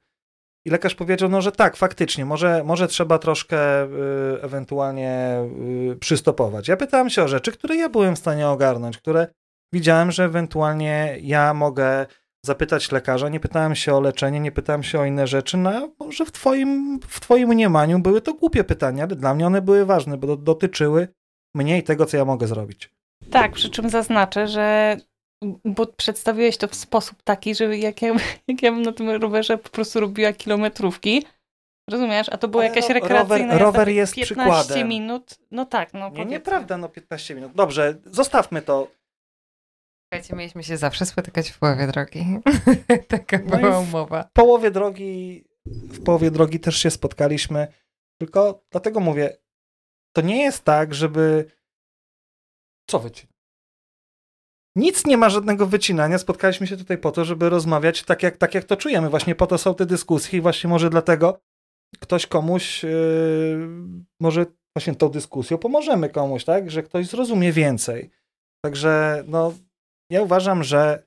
[0.67, 3.89] I lekarz powiedział, no że tak, faktycznie, może, może trzeba troszkę y,
[4.43, 5.41] ewentualnie
[5.93, 6.69] y, przystopować.
[6.69, 9.27] Ja pytałem się o rzeczy, które ja byłem w stanie ogarnąć, które
[9.73, 12.07] widziałem, że ewentualnie ja mogę
[12.45, 16.25] zapytać lekarza, nie pytałem się o leczenie, nie pytałem się o inne rzeczy, no może
[16.25, 20.17] w twoim, w twoim mniemaniu były to głupie pytania, ale dla mnie one były ważne,
[20.17, 21.09] bo dotyczyły
[21.55, 22.91] mnie i tego, co ja mogę zrobić.
[23.31, 24.97] Tak, przy czym zaznaczę, że
[25.65, 28.15] bo przedstawiłeś to w sposób taki, że jak ja,
[28.49, 31.25] jak ja bym na tym rowerze po prostu robiła kilometrówki,
[31.91, 32.29] rozumiesz?
[32.29, 34.89] A to była jakaś rekreacyjna rower, rower jest 15 przykładem.
[34.89, 35.39] minut.
[35.51, 37.53] No tak, no Nie, nieprawda, no 15 minut.
[37.53, 38.89] Dobrze, zostawmy to.
[40.05, 42.27] Słuchajcie, mieliśmy się zawsze spotykać w połowie drogi.
[43.09, 44.23] Taka no była umowa.
[44.23, 47.67] W połowie drogi, w połowie drogi też się spotkaliśmy,
[48.21, 49.37] tylko dlatego mówię,
[50.17, 51.51] to nie jest tak, żeby
[52.91, 53.36] co wycinać?
[54.77, 56.19] Nic nie ma żadnego wycinania.
[56.19, 59.11] Spotkaliśmy się tutaj po to, żeby rozmawiać tak jak, tak, jak to czujemy.
[59.11, 61.41] Właśnie po to są te dyskusje i właśnie może dlatego
[62.01, 63.69] ktoś komuś, yy,
[64.21, 66.71] może właśnie tą dyskusją pomożemy komuś, tak?
[66.71, 68.11] Że ktoś zrozumie więcej.
[68.65, 69.53] Także no,
[70.11, 71.07] ja uważam, że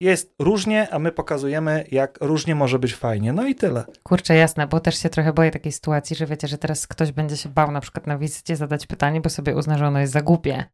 [0.00, 3.32] jest różnie, a my pokazujemy, jak różnie może być fajnie.
[3.32, 3.84] No i tyle.
[4.02, 7.36] Kurczę, jasne, bo też się trochę boję takiej sytuacji, że wiecie, że teraz ktoś będzie
[7.36, 10.22] się bał na przykład na wizycie zadać pytanie, bo sobie uzna, że ono jest za
[10.22, 10.64] głupie.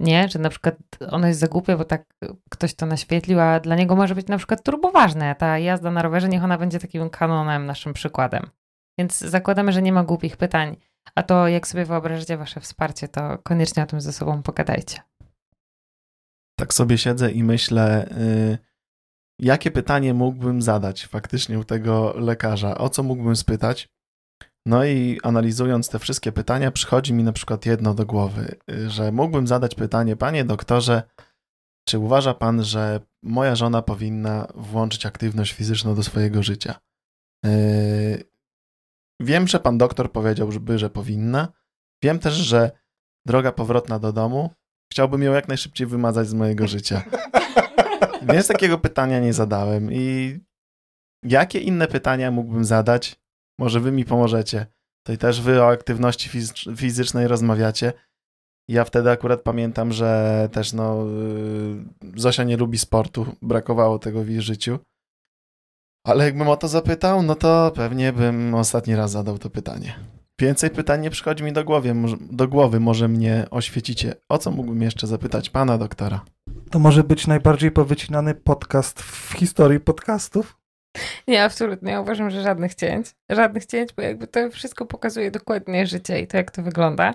[0.00, 0.76] Nie, że na przykład
[1.10, 2.04] ono jest za głupie, bo tak
[2.50, 5.34] ktoś to naświetlił, a dla niego może być na przykład turboważne.
[5.34, 8.50] Ta jazda na rowerze, niech ona będzie takim kanonem, naszym przykładem.
[8.98, 10.76] Więc zakładamy, że nie ma głupich pytań,
[11.14, 15.00] a to jak sobie wyobrażacie wasze wsparcie, to koniecznie o tym ze sobą pogadajcie.
[16.58, 18.08] Tak sobie siedzę i myślę,
[18.50, 18.58] yy,
[19.38, 23.88] jakie pytanie mógłbym zadać faktycznie u tego lekarza, o co mógłbym spytać.
[24.68, 29.46] No i analizując te wszystkie pytania, przychodzi mi na przykład jedno do głowy, że mógłbym
[29.46, 31.02] zadać pytanie, panie doktorze,
[31.88, 36.74] czy uważa pan, że moja żona powinna włączyć aktywność fizyczną do swojego życia?
[37.44, 38.24] Yy,
[39.20, 41.48] wiem, że pan doktor powiedział, żeby, że powinna.
[42.02, 42.70] Wiem też, że
[43.26, 44.50] droga powrotna do domu
[44.92, 47.02] chciałbym ją jak najszybciej wymazać z mojego życia.
[48.32, 49.92] Więc takiego pytania nie zadałem.
[49.92, 50.38] I
[51.22, 53.27] jakie inne pytania mógłbym zadać,
[53.58, 54.66] może wy mi pomożecie.
[55.06, 56.30] To i też wy o aktywności
[56.76, 57.92] fizycznej rozmawiacie.
[58.68, 61.06] Ja wtedy akurat pamiętam, że też no
[62.14, 64.78] y, Zosia nie lubi sportu, brakowało tego w jej życiu.
[66.06, 69.94] Ale jakbym o to zapytał, no to pewnie bym ostatni raz zadał to pytanie.
[70.40, 71.94] Więcej pytań nie przychodzi mi do głowy,
[72.30, 74.14] do głowy, może mnie oświecicie.
[74.28, 76.24] O co mógłbym jeszcze zapytać pana doktora?
[76.70, 80.57] To może być najbardziej powycinany podcast w historii podcastów?
[81.28, 81.92] Nie, absolutnie.
[81.92, 83.06] Ja uważam, że żadnych cięć.
[83.30, 87.14] Żadnych cięć, bo jakby to wszystko pokazuje dokładnie życie i to, jak to wygląda.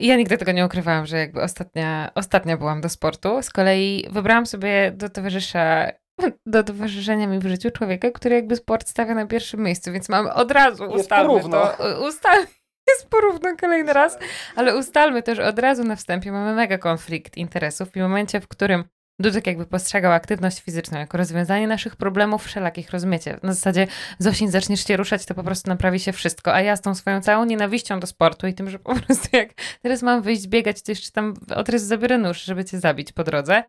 [0.00, 3.42] I ja nigdy tego nie ukrywałam, że jakby ostatnia, ostatnia byłam do sportu.
[3.42, 5.90] Z kolei wybrałam sobie do towarzysza,
[6.46, 10.26] do towarzyszenia mi w życiu człowieka, który jakby sport stawia na pierwszym miejscu, więc mam
[10.26, 11.76] od razu ustalmy to.
[12.08, 12.46] Ustal,
[12.90, 14.18] jest porówno kolejny raz,
[14.56, 18.48] ale ustalmy też od razu na wstępie, mamy mega konflikt interesów i w momencie, w
[18.48, 18.84] którym
[19.18, 23.38] Dudek jakby postrzegał aktywność fizyczną jako rozwiązanie naszych problemów wszelakich, rozumiecie?
[23.42, 23.86] Na zasadzie
[24.18, 27.20] Zosin, zaczniesz się ruszać, to po prostu naprawi się wszystko, a ja z tą swoją
[27.20, 29.48] całą nienawiścią do sportu i tym, że po prostu jak
[29.82, 33.24] teraz mam wyjść biegać, to jeszcze tam od razu zabiorę nóż, żeby cię zabić po
[33.24, 33.62] drodze.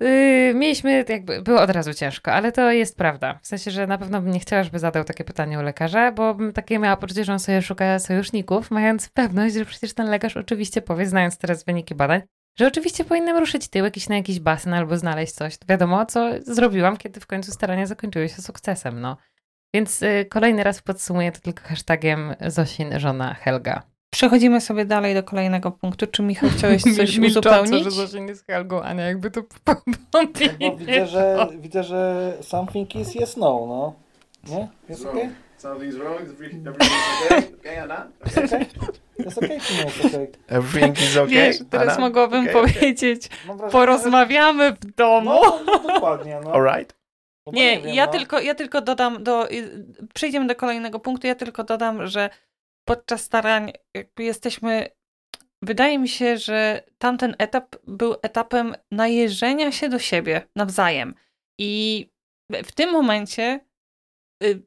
[0.00, 3.38] Yy, mieliśmy, jakby, było od razu ciężko, ale to jest prawda.
[3.42, 6.34] W sensie, że na pewno bym nie chciała, żeby zadał takie pytanie u lekarza, bo
[6.34, 10.36] bym takie miała poczucie, że on sobie szuka sojuszników, mając pewność, że przecież ten lekarz
[10.36, 12.22] oczywiście powie, znając teraz wyniki badań,
[12.58, 15.58] że oczywiście powinnam ruszyć tyłek iść na jakiś basen albo znaleźć coś.
[15.68, 19.16] Wiadomo, co zrobiłam, kiedy w końcu starania zakończyły się sukcesem, no.
[19.74, 23.82] Więc y, kolejny raz podsumuję to tylko hashtagiem Zosin, żona Helga.
[24.10, 26.06] Przechodzimy sobie dalej do kolejnego punktu.
[26.06, 27.84] Czy Michał chciałeś coś uzupełnić?
[27.84, 29.40] że Zosin jest Helgą, a nie jakby to
[30.14, 33.94] no, widzę, że, widzę, że something is yes no, no.
[34.54, 34.68] Nie?
[34.88, 35.22] Jest okej?
[35.22, 35.47] Okay?
[35.58, 36.20] Something's wrong.
[36.20, 36.68] Everything's
[37.26, 37.54] okay.
[37.58, 38.10] Okay, Anna?
[39.18, 40.28] Jest okej, nie jest okej?
[40.48, 41.28] Everything is okay.
[41.28, 42.00] Wiesz, teraz Anna?
[42.00, 42.52] mogłabym okej.
[42.54, 45.30] powiedzieć, Mam wrażenie, porozmawiamy w domu.
[45.30, 46.40] No, no dokładnie.
[46.44, 46.52] No.
[46.52, 46.98] Alright.
[47.46, 48.12] No bo Nie, wiem, ja, no.
[48.12, 52.30] tylko, ja tylko dodam, do, y, przejdziemy do kolejnego punktu, ja tylko dodam, że
[52.88, 54.88] podczas starań jakby jesteśmy,
[55.62, 61.14] wydaje mi się, że tamten etap był etapem najeżdżenia się do siebie nawzajem.
[61.58, 62.06] I
[62.52, 63.60] w tym momencie
[64.44, 64.62] y,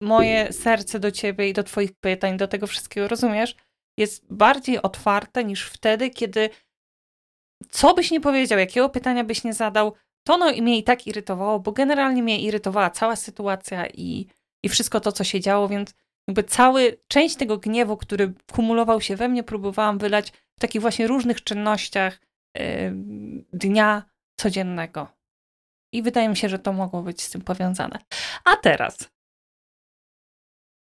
[0.00, 3.56] moje serce do ciebie i do twoich pytań, do tego wszystkiego, rozumiesz,
[3.98, 6.50] jest bardziej otwarte niż wtedy, kiedy
[7.70, 9.92] co byś nie powiedział, jakiego pytania byś nie zadał,
[10.26, 14.26] to no, mnie i tak irytowało, bo generalnie mnie irytowała cała sytuacja i,
[14.64, 15.94] i wszystko to, co się działo, więc
[16.28, 21.06] jakby cały, część tego gniewu, który kumulował się we mnie, próbowałam wylać w takich właśnie
[21.06, 22.20] różnych czynnościach
[22.56, 22.62] yy,
[23.52, 24.02] dnia
[24.40, 25.08] codziennego.
[25.92, 27.98] I wydaje mi się, że to mogło być z tym powiązane.
[28.44, 29.13] A teraz.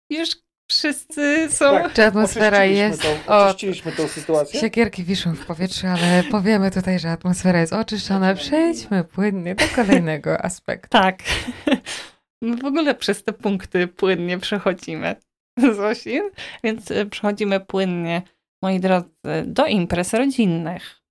[0.10, 0.30] Już
[0.72, 1.72] wszyscy są.
[1.72, 1.94] Tak.
[1.94, 3.02] Czy atmosfera Oczyściliśmy jest...
[3.02, 4.60] Tą, O, oczyściliśmy tą sytuację.
[4.60, 8.36] siekierki wiszą w powietrzu, ale powiemy tutaj, że atmosfera jest oczyszczona.
[8.36, 10.90] Przejdźmy płynnie do kolejnego aspektu.
[10.90, 11.20] Tak.
[12.42, 15.16] My w ogóle przez te punkty płynnie przechodzimy.
[15.76, 16.22] Zosin,
[16.64, 18.22] więc e, przechodzimy płynnie,
[18.64, 19.10] moi drodzy,
[19.46, 21.02] do imprez rodzinnych.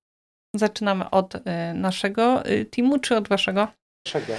[0.57, 3.69] Zaczynamy od e, naszego e, teamu, czy od waszego?
[4.07, 4.33] Czego?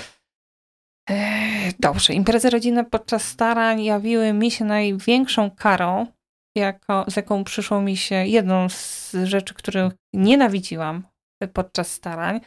[1.10, 6.08] Eee, Dobrze, imprezy rodzinne podczas starań jawiły mi się największą karą,
[6.58, 11.08] jako, z jaką przyszło mi się jedną z rzeczy, których nienawidziłam
[11.54, 12.42] podczas starań.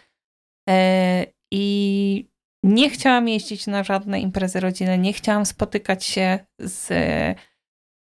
[0.69, 2.29] Eee, I
[2.64, 6.88] nie chciałam jeździć na żadne imprezy rodzinne, nie chciałam spotykać się z,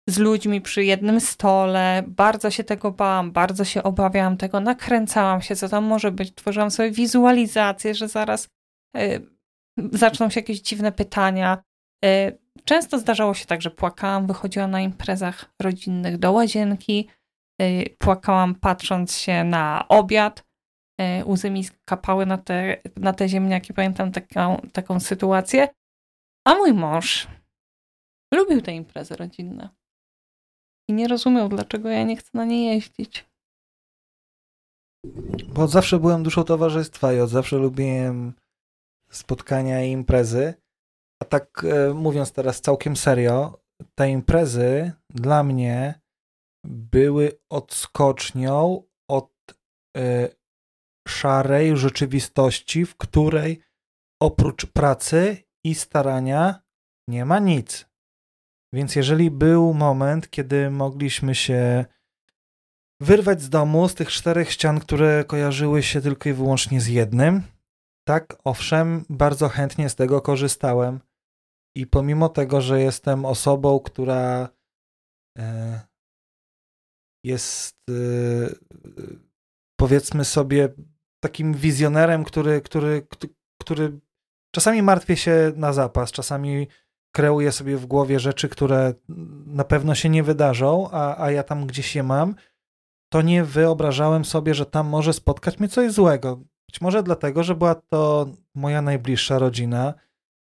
[0.10, 2.04] z ludźmi przy jednym stole.
[2.08, 6.36] Bardzo się tego bałam, bardzo się obawiałam tego, nakręcałam się, co tam może być.
[6.36, 8.48] Tworzyłam sobie wizualizację, że zaraz
[8.96, 9.20] e,
[9.78, 11.64] zaczną się jakieś dziwne pytania.
[12.06, 17.10] E, Często zdarzało się tak, że płakałam, wychodziłam na imprezach rodzinnych do łazienki,
[17.62, 20.44] e, płakałam patrząc się na obiad,
[21.02, 25.68] e, łzy mi kapały na te, na te ziemniaki, pamiętam taką, taką sytuację.
[26.48, 27.28] A mój mąż
[28.34, 29.70] lubił te imprezy rodzinne.
[30.90, 33.26] I nie rozumiał, dlaczego ja nie chcę na nie jeździć.
[35.54, 38.34] Bo od zawsze byłem duszą towarzystwa i od zawsze lubiłem
[39.14, 40.54] spotkania i imprezy.
[41.22, 43.64] A tak e, mówiąc teraz całkiem serio,
[43.96, 46.02] te imprezy dla mnie
[46.66, 49.32] były odskocznią od
[49.98, 50.30] e,
[51.08, 53.62] szarej rzeczywistości, w której
[54.22, 56.62] oprócz pracy i starania
[57.10, 57.86] nie ma nic.
[58.74, 61.86] Więc jeżeli był moment, kiedy mogliśmy się
[63.02, 67.44] wyrwać z domu, z tych czterech ścian, które kojarzyły się tylko i wyłącznie z jednym,
[68.08, 71.00] tak, owszem, bardzo chętnie z tego korzystałem.
[71.76, 74.50] I pomimo tego, że jestem osobą, która
[75.38, 75.82] e,
[77.26, 77.94] jest e,
[79.80, 80.70] powiedzmy sobie
[81.24, 83.08] takim wizjonerem, który, który,
[83.62, 84.00] który,
[84.56, 86.68] czasami martwię się na zapas, czasami
[87.16, 88.94] kreuję sobie w głowie rzeczy, które
[89.46, 92.36] na pewno się nie wydarzą, a, a ja tam gdzieś je mam,
[93.12, 96.42] to nie wyobrażałem sobie, że tam może spotkać mnie coś złego.
[96.74, 99.94] Być może dlatego, że była to moja najbliższa rodzina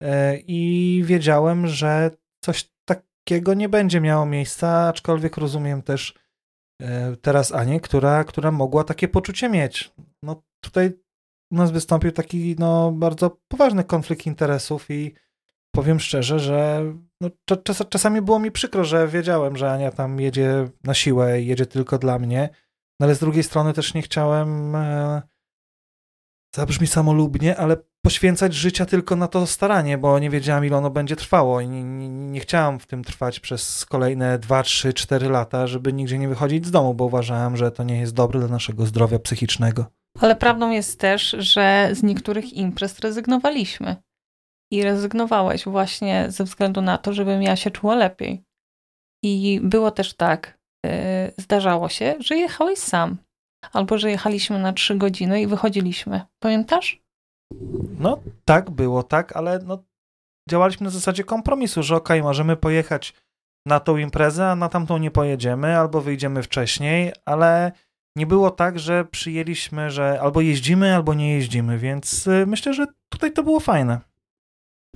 [0.03, 2.11] e, i wiedziałem, że
[2.45, 6.15] coś takiego nie będzie miało miejsca, aczkolwiek rozumiem też
[6.83, 9.93] e, teraz Anię, która, która mogła takie poczucie mieć.
[10.23, 10.93] No tutaj
[11.51, 15.15] u nas wystąpił taki no, bardzo poważny konflikt interesów i
[15.75, 16.83] powiem szczerze, że
[17.21, 17.31] no,
[17.65, 21.67] czas, czasami było mi przykro, że wiedziałem, że Ania tam jedzie na siłę i jedzie
[21.67, 22.49] tylko dla mnie,
[23.01, 25.23] no ale z drugiej strony też nie chciałem e,
[26.57, 31.17] zabrzmi samolubnie, ale poświęcać życia tylko na to staranie, bo nie wiedziałam, ile ono będzie
[31.17, 35.67] trwało i nie, nie, nie chciałam w tym trwać przez kolejne 2, 3, 4 lata,
[35.67, 38.87] żeby nigdzie nie wychodzić z domu, bo uważałam, że to nie jest dobre dla naszego
[38.87, 39.87] zdrowia psychicznego.
[40.21, 43.97] Ale prawdą jest też, że z niektórych imprez rezygnowaliśmy.
[44.73, 48.45] I rezygnowałeś właśnie ze względu na to, żebym ja się czuła lepiej.
[49.25, 50.91] I było też tak, yy,
[51.39, 53.17] zdarzało się, że jechałeś sam.
[53.73, 56.21] Albo że jechaliśmy na trzy godziny i wychodziliśmy.
[56.39, 57.03] Pamiętasz?
[57.99, 59.85] No tak, było tak, ale no,
[60.49, 63.15] działaliśmy na zasadzie kompromisu, że okej, okay, możemy pojechać
[63.67, 67.73] na tą imprezę, a na tamtą nie pojedziemy, albo wyjdziemy wcześniej, ale
[68.17, 72.87] nie było tak, że przyjęliśmy, że albo jeździmy, albo nie jeździmy, więc y, myślę, że
[73.09, 74.01] tutaj to było fajne.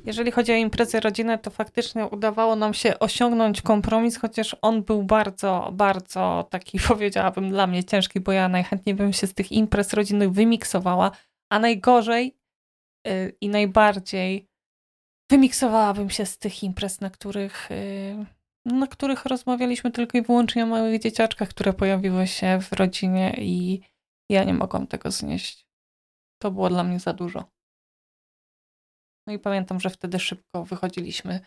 [0.04, 5.02] Jeżeli chodzi o imprezy rodzinne, to faktycznie udawało nam się osiągnąć kompromis, chociaż on był
[5.02, 9.92] bardzo, bardzo taki, powiedziałabym, dla mnie ciężki, bo ja najchętniej bym się z tych imprez
[9.92, 11.10] rodzinnych wymiksowała,
[11.52, 12.36] a najgorzej
[13.06, 14.48] yy, i najbardziej
[15.30, 18.26] wymiksowałabym się z tych imprez, na których, y,
[18.64, 23.80] na których rozmawialiśmy tylko i wyłącznie o małych dzieciaczkach, które pojawiły się w rodzinie i
[24.30, 25.66] ja nie mogłam tego znieść.
[26.42, 27.59] To było dla mnie za dużo.
[29.30, 31.40] No i pamiętam, że wtedy szybko wychodziliśmy,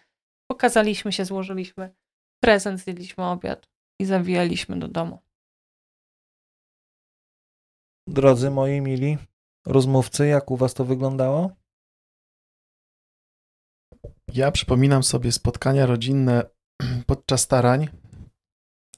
[0.52, 1.96] pokazaliśmy się, złożyliśmy
[2.44, 3.70] prezent, zjedliśmy obiad
[4.00, 5.20] i zawijaliśmy do domu.
[8.08, 9.18] Drodzy moi mili
[9.66, 11.50] rozmówcy, jak u was to wyglądało?
[14.28, 16.44] Ja przypominam sobie spotkania rodzinne
[17.08, 17.88] podczas starań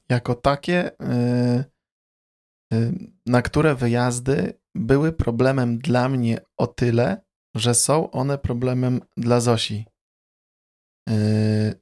[0.10, 1.64] jako takie, yy,
[2.72, 2.94] yy,
[3.26, 7.25] na które wyjazdy były problemem dla mnie o tyle,
[7.56, 9.86] że są one problemem dla Zosi.
[11.10, 11.82] Yy,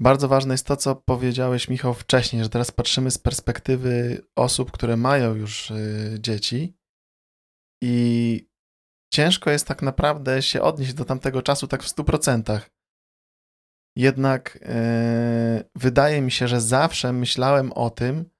[0.00, 4.96] bardzo ważne jest to, co powiedziałeś, Michał, wcześniej, że teraz patrzymy z perspektywy osób, które
[4.96, 5.72] mają już
[6.18, 6.78] dzieci
[7.82, 8.48] i
[9.14, 12.60] ciężko jest tak naprawdę się odnieść do tamtego czasu tak w 100%.
[13.96, 18.30] Jednak yy, wydaje mi się, że zawsze myślałem o tym,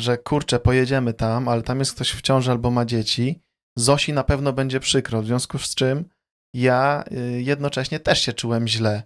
[0.00, 3.45] że kurczę, pojedziemy tam, ale tam jest ktoś w ciąży albo ma dzieci.
[3.76, 6.08] Zosi na pewno będzie przykro, w związku z czym
[6.54, 9.02] ja yy, jednocześnie też się czułem źle.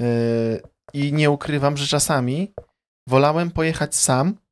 [0.00, 0.62] Yy,
[0.92, 2.54] I nie ukrywam, że czasami
[3.08, 4.44] wolałem pojechać sam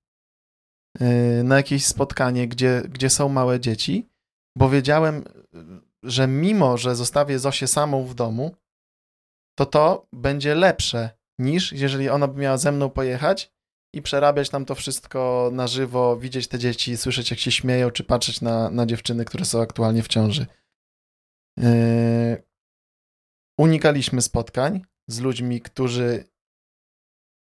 [1.44, 4.08] na jakieś spotkanie, gdzie, gdzie są małe dzieci,
[4.58, 5.24] bo wiedziałem,
[6.02, 8.56] że mimo, że zostawię Zosię samą w domu,
[9.58, 13.52] to to będzie lepsze niż jeżeli ona by miała ze mną pojechać
[13.92, 18.04] i przerabiać tam to wszystko na żywo, widzieć te dzieci, słyszeć jak się śmieją, czy
[18.04, 20.46] patrzeć na, na dziewczyny, które są aktualnie w ciąży.
[21.56, 22.42] Yy...
[23.58, 26.24] Unikaliśmy spotkań z ludźmi, którzy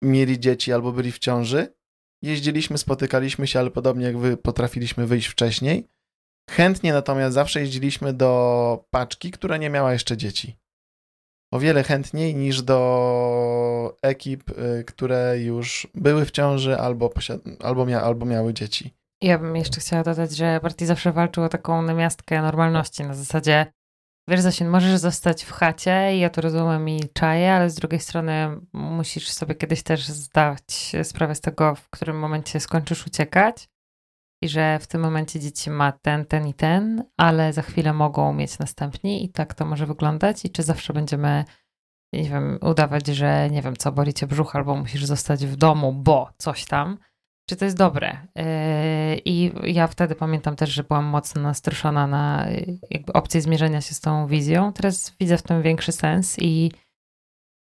[0.04, 1.74] mieli dzieci albo byli w ciąży.
[2.22, 5.88] Jeździliśmy, spotykaliśmy się, ale podobnie jak wy potrafiliśmy wyjść wcześniej.
[6.50, 10.58] Chętnie natomiast zawsze jeździliśmy do paczki, która nie miała jeszcze dzieci.
[11.52, 17.10] O wiele chętniej niż do ekip, y, które już były w ciąży albo,
[17.64, 18.94] albo, mia albo miały dzieci.
[19.22, 23.66] Ja bym jeszcze chciała dodać, że partii zawsze walczył o taką namiastkę normalności na zasadzie
[24.28, 28.00] wiesz Zosiu, możesz zostać w chacie i ja to rozumiem i czaję, ale z drugiej
[28.00, 33.70] strony musisz sobie kiedyś też zdać sprawę z tego, w którym momencie skończysz uciekać
[34.46, 38.34] i że w tym momencie dzieci ma ten, ten i ten, ale za chwilę mogą
[38.34, 41.46] mieć następni i tak to może wyglądać i czy zawsze będziemy
[42.14, 45.94] nie wiem, udawać, że nie wiem co, boli cię brzuch albo musisz zostać w domu,
[45.94, 46.98] bo coś tam,
[47.50, 48.18] czy to jest dobre.
[48.36, 48.44] Yy,
[49.26, 52.46] I ja wtedy pamiętam też, że byłam mocno nastroszona na
[52.90, 54.74] jakby opcję zmierzenia się z tą wizją.
[54.74, 56.72] Teraz widzę w tym większy sens i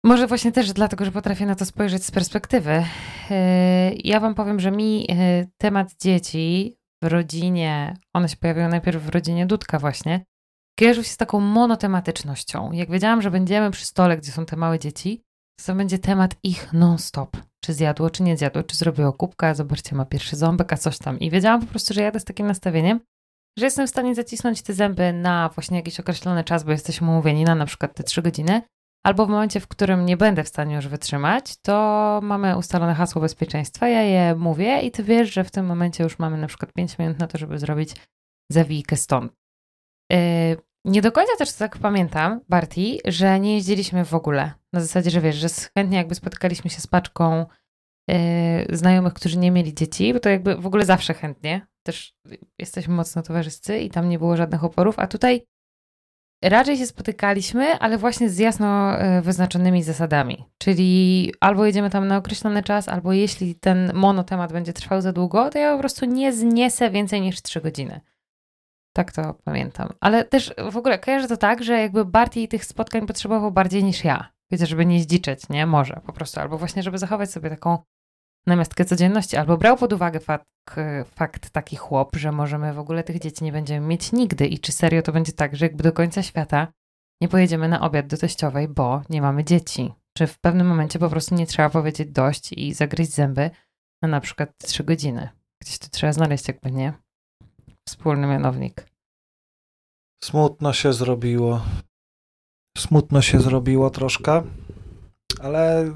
[0.03, 2.83] może właśnie też dlatego, że potrafię na to spojrzeć z perspektywy.
[3.29, 3.35] Yy,
[4.03, 5.07] ja Wam powiem, że mi yy,
[5.57, 10.25] temat dzieci w rodzinie, one się pojawiły najpierw w rodzinie Dudka właśnie,
[10.79, 12.71] kojarzył się z taką monotematycznością.
[12.71, 15.23] Jak wiedziałam, że będziemy przy stole, gdzie są te małe dzieci,
[15.65, 17.37] to będzie temat ich non-stop.
[17.63, 21.19] Czy zjadło, czy nie zjadło, czy zrobiło kubka, zobaczcie, ma pierwszy ząbek, a coś tam.
[21.19, 22.99] I wiedziałam po prostu, że jadę z takim nastawieniem,
[23.57, 27.43] że jestem w stanie zacisnąć te zęby na właśnie jakiś określony czas, bo jesteśmy umówieni
[27.43, 28.61] na na przykład te trzy godziny,
[29.03, 33.21] albo w momencie, w którym nie będę w stanie już wytrzymać, to mamy ustalone hasło
[33.21, 36.73] bezpieczeństwa, ja je mówię i ty wiesz, że w tym momencie już mamy na przykład
[36.73, 37.95] 5 minut na to, żeby zrobić
[38.51, 39.33] zawijkę stąd.
[40.11, 40.17] Yy,
[40.85, 44.51] nie do końca też tak pamiętam, Barti, że nie jeździliśmy w ogóle.
[44.73, 45.47] Na zasadzie, że wiesz, że
[45.77, 47.45] chętnie jakby spotykaliśmy się z paczką
[48.07, 48.15] yy,
[48.69, 51.67] znajomych, którzy nie mieli dzieci, bo to jakby w ogóle zawsze chętnie.
[51.83, 52.13] Też
[52.59, 55.45] jesteśmy mocno towarzyscy i tam nie było żadnych oporów, a tutaj
[56.43, 60.45] Raczej się spotykaliśmy, ale właśnie z jasno e, wyznaczonymi zasadami.
[60.57, 65.49] Czyli albo jedziemy tam na określony czas, albo jeśli ten monotemat będzie trwał za długo,
[65.49, 68.01] to ja po prostu nie zniesę więcej niż 3 godziny.
[68.93, 69.89] Tak to pamiętam.
[69.99, 74.03] Ale też w ogóle kojarzę to tak, że jakby Barty tych spotkań potrzebował bardziej niż
[74.03, 74.31] ja.
[74.51, 75.65] Wiecie, żeby nie zdziczeć, nie?
[75.65, 76.39] Może po prostu.
[76.39, 77.77] Albo właśnie, żeby zachować sobie taką
[78.47, 80.47] namiastkę codzienności, albo brał pod uwagę fakt,
[81.05, 84.71] fakt taki chłop, że możemy w ogóle tych dzieci nie będziemy mieć nigdy i czy
[84.71, 86.67] serio to będzie tak, że jakby do końca świata
[87.21, 89.93] nie pojedziemy na obiad do teściowej, bo nie mamy dzieci.
[90.17, 93.51] Czy w pewnym momencie po prostu nie trzeba powiedzieć dość i zagryźć zęby
[94.01, 95.29] na na przykład trzy godziny.
[95.61, 96.93] Gdzieś to trzeba znaleźć jakby, nie?
[97.87, 98.85] Wspólny mianownik.
[100.23, 101.61] Smutno się zrobiło.
[102.77, 104.43] Smutno się zrobiło troszkę,
[105.41, 105.93] ale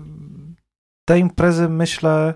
[1.06, 2.34] te imprezy myślę,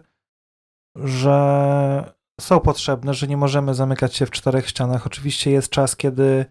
[0.95, 5.07] że są potrzebne, że nie możemy zamykać się w czterech ścianach.
[5.07, 6.45] Oczywiście jest czas, kiedy,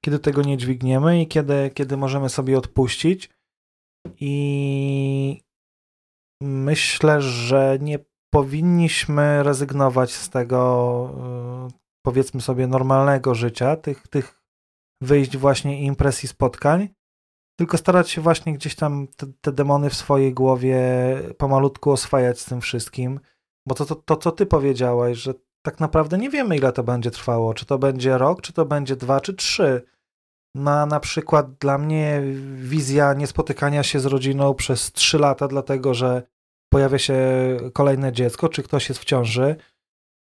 [0.00, 3.30] kiedy tego nie dźwigniemy i kiedy, kiedy możemy sobie odpuścić.
[4.20, 5.42] I
[6.42, 7.98] myślę, że nie
[8.32, 11.72] powinniśmy rezygnować z tego, y,
[12.06, 14.42] powiedzmy sobie, normalnego życia, tych, tych
[15.02, 16.88] wyjść właśnie imprez i spotkań,
[17.56, 20.78] tylko starać się właśnie gdzieś tam te, te demony w swojej głowie
[21.38, 23.20] pomalutku oswajać z tym wszystkim,
[23.66, 27.10] bo to, to, to, co ty powiedziałaś, że tak naprawdę nie wiemy, ile to będzie
[27.10, 29.82] trwało, czy to będzie rok, czy to będzie dwa, czy trzy.
[30.54, 32.22] Na, na przykład dla mnie
[32.54, 36.22] wizja niespotykania się z rodziną przez trzy lata, dlatego że
[36.72, 37.16] pojawia się
[37.72, 39.56] kolejne dziecko, czy ktoś jest w ciąży,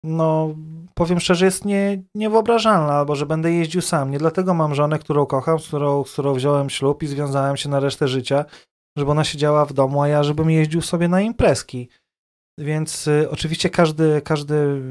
[0.04, 0.56] no
[1.02, 4.12] powiem szczerze, jest nie, niewyobrażalna, albo że będę jeździł sam.
[4.12, 7.70] Nie dlatego mam żonę, którą kocham, z którą, z którą wziąłem ślub i związałem się
[7.70, 8.45] na resztę życia,
[8.97, 11.89] żeby ona siedziała w domu, a ja żebym jeździł sobie na imprezki.
[12.58, 14.82] Więc y, oczywiście każdy, każdy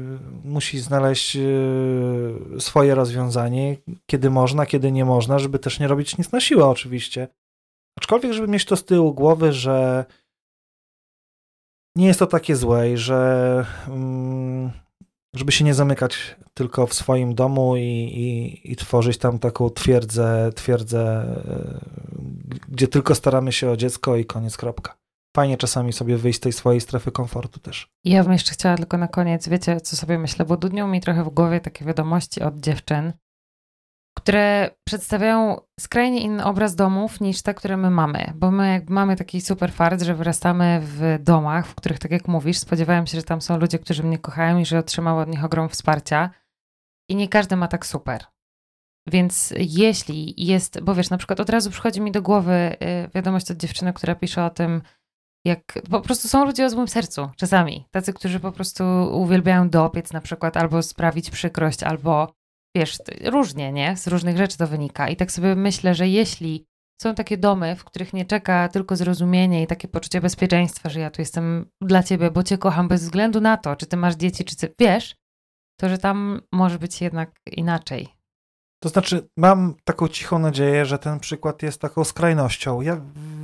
[0.43, 6.31] musi znaleźć y, swoje rozwiązanie, kiedy można, kiedy nie można, żeby też nie robić nic
[6.31, 7.27] na siłę oczywiście.
[7.97, 10.05] Aczkolwiek, żeby mieć to z tyłu głowy, że
[11.95, 14.71] nie jest to takie złe i że mm,
[15.35, 20.49] żeby się nie zamykać tylko w swoim domu i, i, i tworzyć tam taką twierdzę,
[20.55, 21.79] twierdzę, e,
[22.67, 24.97] gdzie tylko staramy się o dziecko i koniec, kropka.
[25.35, 27.87] Fajnie czasami sobie wyjść z tej swojej strefy komfortu też.
[28.03, 31.23] Ja bym jeszcze chciała tylko na koniec, wiecie co sobie myślę, bo dudnią mi trochę
[31.23, 33.13] w głowie takie wiadomości od dziewczyn,
[34.17, 38.33] które przedstawiają skrajnie inny obraz domów niż te, które my mamy.
[38.35, 42.27] Bo my jakby mamy taki super fart, że wyrastamy w domach, w których, tak jak
[42.27, 45.45] mówisz, spodziewałem się, że tam są ludzie, którzy mnie kochają i że otrzymały od nich
[45.45, 46.29] ogrom wsparcia.
[47.09, 48.25] I nie każdy ma tak super.
[49.07, 53.51] Więc jeśli jest, bo wiesz, na przykład od razu przychodzi mi do głowy y, wiadomość
[53.51, 54.81] od dziewczyny, która pisze o tym,
[55.45, 57.85] jak po prostu są ludzie o złym sercu czasami.
[57.91, 62.33] Tacy, którzy po prostu uwielbiają dopiec na przykład, albo sprawić przykrość, albo
[62.75, 63.97] wiesz, różnie, nie?
[63.97, 65.09] Z różnych rzeczy to wynika.
[65.09, 66.65] I tak sobie myślę, że jeśli
[67.01, 71.09] są takie domy, w których nie czeka tylko zrozumienie i takie poczucie bezpieczeństwa, że ja
[71.09, 74.45] tu jestem dla ciebie, bo cię kocham bez względu na to, czy ty masz dzieci,
[74.45, 75.15] czy ty wiesz,
[75.79, 78.07] to że tam może być jednak inaczej.
[78.83, 82.81] To znaczy, mam taką cichą nadzieję, że ten przykład jest taką skrajnością.
[82.81, 83.01] Ja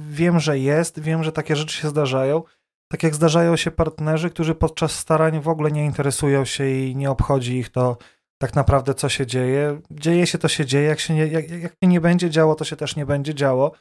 [0.09, 2.43] wiem, że jest, wiem, że takie rzeczy się zdarzają.
[2.91, 7.11] Tak jak zdarzają się partnerzy, którzy podczas starań w ogóle nie interesują się i nie
[7.11, 7.97] obchodzi ich to,
[8.41, 9.81] tak naprawdę co się dzieje.
[9.91, 12.75] Dzieje się to się dzieje, jak się nie, jak, jak nie będzie działo, to się
[12.75, 13.71] też nie będzie działo.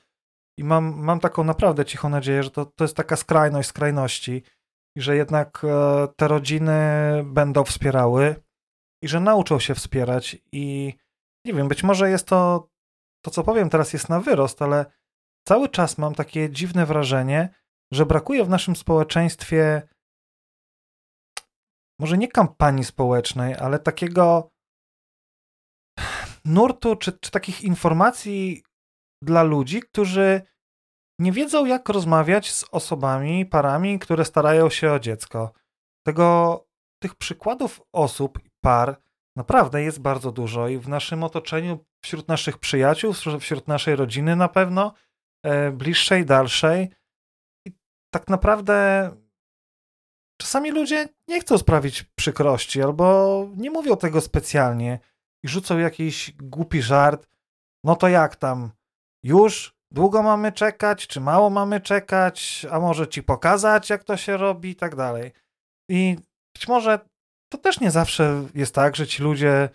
[0.58, 4.42] I mam, mam taką naprawdę cichą nadzieję, że to, to jest taka skrajność skrajności
[4.96, 6.80] i że jednak e, te rodziny
[7.24, 8.36] będą wspierały
[9.02, 10.94] i że nauczą się wspierać i
[11.44, 12.68] nie wiem, być może jest to,
[13.24, 14.86] to co powiem teraz jest na wyrost, ale
[15.48, 17.48] cały czas mam takie dziwne wrażenie,
[17.92, 19.82] że brakuje w naszym społeczeństwie
[22.00, 24.50] może nie kampanii społecznej, ale takiego
[26.44, 28.62] nurtu czy, czy takich informacji
[29.22, 30.42] dla ludzi, którzy
[31.20, 35.52] nie wiedzą, jak rozmawiać z osobami, parami, które starają się o dziecko.
[36.06, 36.60] Tego,
[37.02, 39.00] tych przykładów osób, par
[39.36, 44.48] naprawdę jest bardzo dużo i w naszym otoczeniu, wśród naszych przyjaciół, wśród naszej rodziny na
[44.48, 44.94] pewno,
[45.44, 46.90] e, bliższej, dalszej.
[47.66, 47.72] I
[48.14, 49.10] tak naprawdę
[50.36, 54.98] czasami ludzie nie chcą sprawić przykrości albo nie mówią tego specjalnie
[55.44, 57.28] i rzucą jakiś głupi żart.
[57.84, 58.70] No to jak tam?
[59.24, 64.36] Już długo mamy czekać, czy mało mamy czekać, a może ci pokazać, jak to się
[64.36, 65.32] robi i tak dalej.
[65.90, 66.16] I
[66.54, 67.00] być może
[67.52, 69.68] to też nie zawsze jest tak, że ci ludzie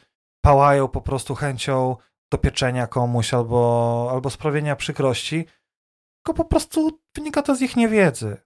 [0.45, 1.95] pałają po prostu chęcią
[2.31, 5.45] dopieczenia komuś albo, albo sprawienia przykrości,
[6.17, 8.37] tylko po prostu wynika to z ich niewiedzy.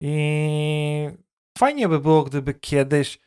[0.00, 1.10] I
[1.58, 3.18] fajnie by było, gdyby kiedyś,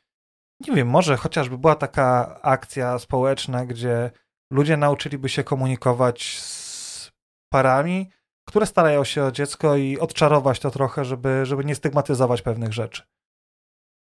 [0.68, 4.12] nie wiem, może chociażby była taka akcja społeczna, gdzie
[4.52, 7.12] ludzie nauczyliby się komunikować z
[7.54, 8.10] parami,
[8.48, 13.04] które starają się o dziecko i odczarować to trochę, żeby, żeby nie stygmatyzować pewnych rzeczy.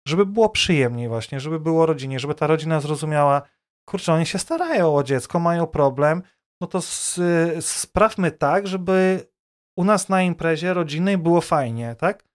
[0.07, 3.41] Żeby było przyjemniej właśnie, żeby było rodzinie, żeby ta rodzina zrozumiała,
[3.89, 6.23] kurczę, oni się starają o dziecko, mają problem,
[6.61, 6.81] no to
[7.61, 9.27] sprawmy tak, żeby
[9.77, 12.26] u nas na imprezie rodzinnej było fajnie, tak?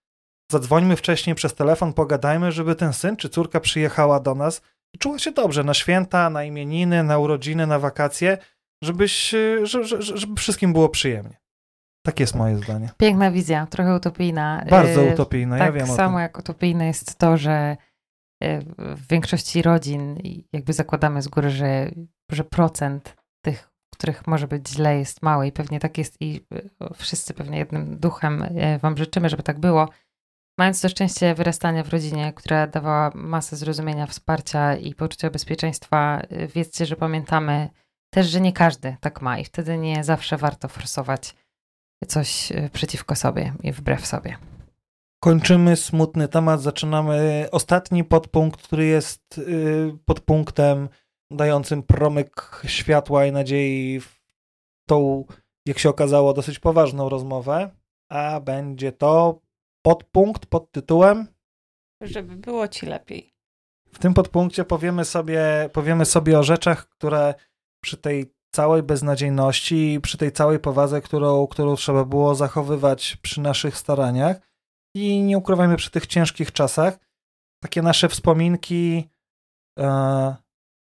[0.52, 4.62] Zadzwońmy wcześniej przez telefon, pogadajmy, żeby ten syn czy córka przyjechała do nas
[4.94, 8.38] i czuła się dobrze na święta, na imieniny, na urodziny, na wakacje,
[8.84, 11.36] żebyś, żeby, żeby wszystkim było przyjemnie.
[12.06, 12.90] Tak jest moje zdanie.
[12.96, 14.64] Piękna wizja, trochę utopijna.
[14.70, 17.76] Bardzo y, utopijna, tak ja wiem Tak samo jak utopijne jest to, że
[18.44, 20.18] y, w większości rodzin
[20.52, 21.90] jakby zakładamy z góry, że,
[22.30, 26.46] że procent tych, których może być źle jest mały i pewnie tak jest i
[26.94, 28.44] wszyscy pewnie jednym duchem
[28.80, 29.88] wam życzymy, żeby tak było.
[30.58, 36.22] Mając to szczęście wyrastania w rodzinie, która dawała masę zrozumienia, wsparcia i poczucia bezpieczeństwa,
[36.54, 37.68] wiedzcie, że pamiętamy
[38.10, 41.34] też, że nie każdy tak ma i wtedy nie zawsze warto forsować
[42.08, 44.36] coś e, przeciwko sobie i wbrew sobie.
[45.24, 50.88] Kończymy smutny temat, zaczynamy ostatni podpunkt, który jest y, podpunktem
[51.30, 54.20] dającym promyk światła i nadziei w
[54.88, 55.24] tą
[55.66, 57.70] jak się okazało, dosyć poważną rozmowę,
[58.10, 59.40] a będzie to
[59.82, 61.26] podpunkt pod tytułem
[62.02, 63.34] Żeby było ci lepiej.
[63.92, 67.34] W tym podpunkcie powiemy sobie, powiemy sobie o rzeczach, które
[67.82, 73.40] przy tej całej beznadziejności i przy tej całej powadze, którą, którą trzeba było zachowywać przy
[73.40, 74.36] naszych staraniach
[74.96, 76.98] i nie ukrywajmy przy tych ciężkich czasach,
[77.62, 79.10] takie nasze wspominki,
[79.78, 80.36] e,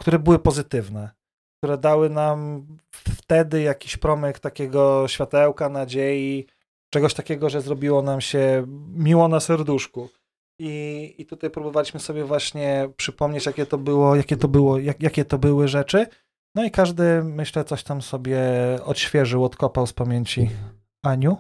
[0.01, 1.11] które były pozytywne,
[1.59, 6.47] które dały nam wtedy jakiś promyk takiego światełka, nadziei,
[6.93, 8.65] czegoś takiego, że zrobiło nam się
[8.95, 10.09] miło na serduszku.
[10.59, 15.25] I, I tutaj próbowaliśmy sobie właśnie przypomnieć, jakie to było, jakie to było, jak, jakie
[15.25, 16.07] to były rzeczy.
[16.55, 18.41] No i każdy, myślę, coś tam sobie
[18.85, 20.51] odświeżył, odkopał z pamięci.
[21.05, 21.37] Aniu?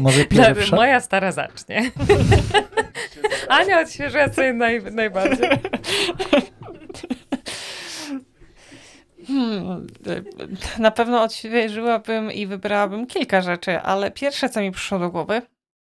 [0.00, 0.76] Może pierwsza?
[0.76, 1.90] Moja stara zacznie.
[3.48, 5.48] Ania odświeżyła sobie naj, najbardziej.
[9.26, 9.86] Hmm,
[10.78, 15.42] na pewno odświeżyłabym i wybrałabym kilka rzeczy, ale pierwsze, co mi przyszło do głowy,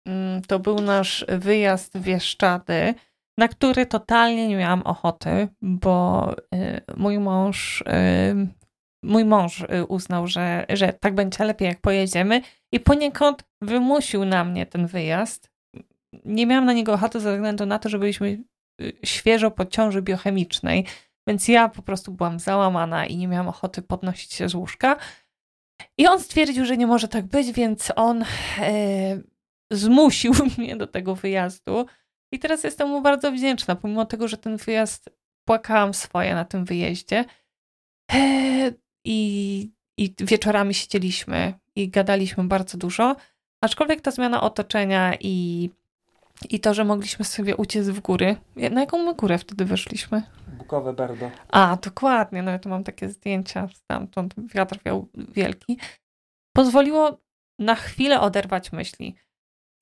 [0.06, 2.94] mm, to był nasz wyjazd w Bieszczady,
[3.38, 7.84] na który totalnie nie miałam ochoty, bo y, mój mąż, y,
[9.04, 12.40] mój mąż y, uznał, że, że tak będzie lepiej, jak pojedziemy
[12.72, 15.52] i poniekąd wymusił na mnie ten wyjazd.
[16.24, 18.38] Nie miałam na niego ochoty ze względu na to, że byliśmy
[19.04, 20.86] świeżo po ciąży biochemicznej,
[21.28, 24.96] więc ja po prostu byłam załamana i nie miałam ochoty podnosić się z łóżka.
[25.98, 28.24] I on stwierdził, że nie może tak być, więc on
[28.58, 29.20] e,
[29.70, 31.86] zmusił mnie do tego wyjazdu.
[32.32, 35.10] I teraz jestem mu bardzo wdzięczna, pomimo tego, że ten wyjazd
[35.48, 37.24] płakałam swoje na tym wyjeździe.
[38.12, 38.72] E,
[39.04, 43.16] I, I wieczorami siedzieliśmy i gadaliśmy bardzo dużo.
[43.64, 45.70] Aczkolwiek ta zmiana otoczenia i,
[46.50, 48.36] i to, że mogliśmy sobie uciec w góry.
[48.70, 50.22] Na jaką my górę wtedy weszliśmy?
[50.58, 51.30] Bukowe Berdo.
[51.48, 52.42] A, dokładnie.
[52.42, 54.34] No ja tu mam takie zdjęcia stamtąd.
[54.54, 55.78] Wiatr wiał wielki.
[56.56, 57.18] Pozwoliło
[57.58, 59.16] na chwilę oderwać myśli.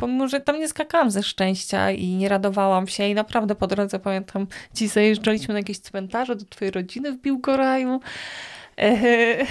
[0.00, 3.98] Pomimo, że tam nie skakałam ze szczęścia i nie radowałam się i naprawdę po drodze
[3.98, 8.00] pamiętam, dziś zajeżdżaliśmy na jakieś cmentarze do twojej rodziny w Biłgoraju.
[8.76, 9.46] Eee,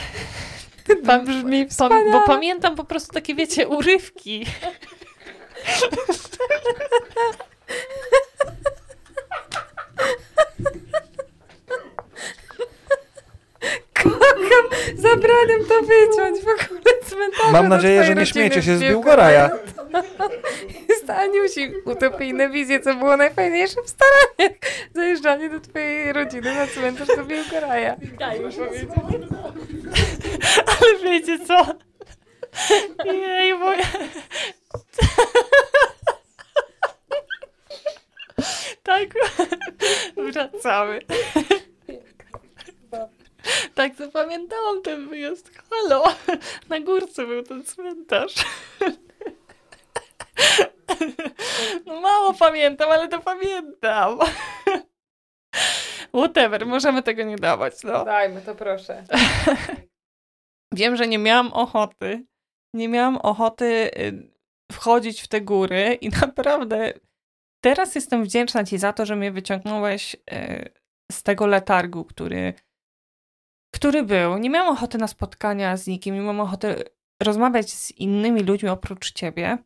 [1.06, 2.12] Pan brzmi wspaniale.
[2.12, 4.46] Bo pamiętam po prostu takie, wiecie, urywki.
[15.68, 17.52] to wyciąć w ogóle cmentarze.
[17.52, 19.50] Mam nadzieję, że nie śmiecie się z Biłgoraja.
[20.90, 24.60] Jest Aniusi utopijne wizje, co było najfajniejsze w staraniach.
[24.96, 27.96] Zajeżdżanie do twojej rodziny na cmentarz do Biłgoraja.
[30.66, 31.66] Ale wiecie co?
[33.06, 33.86] Jej, moja...
[38.84, 39.08] Tak,
[40.18, 41.00] wracamy.
[44.30, 45.52] Zapamiętałam ten wyjazd.
[45.70, 46.04] Halo,
[46.70, 48.36] na górce był ten cmentarz.
[51.86, 54.20] No mało pamiętam, ale to pamiętam.
[56.16, 58.06] Whatever, możemy tego nie dawać, no.
[58.06, 59.04] Dajmy to proszę.
[60.74, 62.26] Wiem, że nie miałam ochoty.
[62.74, 63.66] Nie miałam ochoty
[63.98, 64.32] y,
[64.72, 66.94] wchodzić w te góry i naprawdę
[67.64, 70.70] teraz jestem wdzięczna ci za to, że mnie wyciągnąłeś y,
[71.12, 72.54] z tego letargu, który
[73.72, 74.38] który był.
[74.38, 76.84] Nie miałam ochoty na spotkania z nikim, nie miałam ochoty
[77.24, 79.58] rozmawiać z innymi ludźmi oprócz ciebie,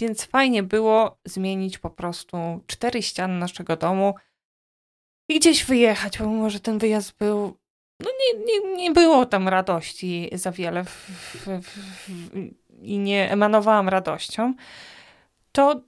[0.00, 4.14] więc fajnie było zmienić po prostu cztery ściany naszego domu
[5.28, 7.56] i gdzieś wyjechać, pomimo, że ten wyjazd był
[8.00, 11.78] no nie, nie, nie było tam radości za wiele w, w, w,
[12.82, 14.54] i nie emanowałam radością,
[15.52, 15.80] to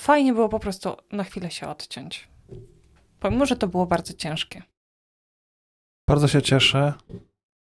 [0.00, 2.28] fajnie było po prostu na chwilę się odciąć.
[3.20, 4.62] Pomimo, że to było bardzo ciężkie.
[6.10, 6.92] Bardzo się cieszę,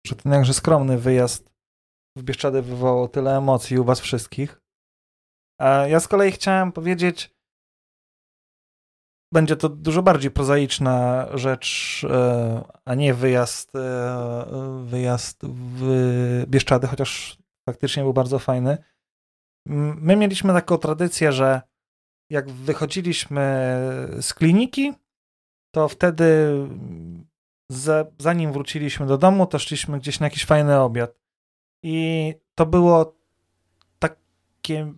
[0.06, 1.50] że ten jakże skromny wyjazd
[2.16, 4.60] w Bieszczady wywołał tyle emocji u was wszystkich.
[5.60, 7.34] A ja z kolei chciałem powiedzieć,
[9.32, 17.38] będzie to dużo bardziej prozaiczna rzecz, e, a nie wyjazd, e, wyjazd w Bieszczady, chociaż
[17.68, 18.78] faktycznie był bardzo fajny.
[19.96, 21.62] My mieliśmy taką tradycję, że
[22.30, 23.76] jak wychodziliśmy
[24.20, 24.94] z kliniki,
[25.74, 26.52] to wtedy
[28.18, 31.14] zanim wróciliśmy do domu, to szliśmy gdzieś na jakiś fajny obiad.
[31.82, 33.16] I to było
[33.98, 34.92] takie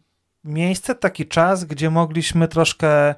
[0.45, 3.15] miejsce, taki czas, gdzie mogliśmy troszkę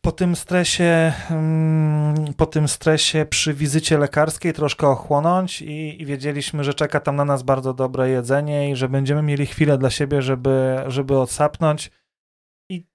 [0.00, 6.64] po tym stresie, mm, po tym stresie przy wizycie lekarskiej troszkę ochłonąć i, i, wiedzieliśmy,
[6.64, 10.22] że czeka tam na nas bardzo dobre jedzenie i że będziemy mieli chwilę dla siebie,
[10.22, 11.90] żeby, żeby odsapnąć.
[12.70, 12.86] I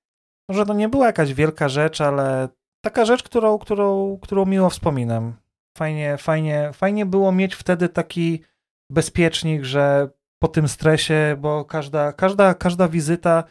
[0.49, 2.49] może to nie była jakaś wielka rzecz, ale
[2.81, 5.44] taka rzecz, którą, którą, którą miło wspominam.
[5.77, 8.43] Fajnie, fajnie, fajnie było mieć wtedy taki,
[8.89, 10.09] bezpiecznik, że
[10.39, 13.43] po tym stresie, bo każda, każda, każda wizyta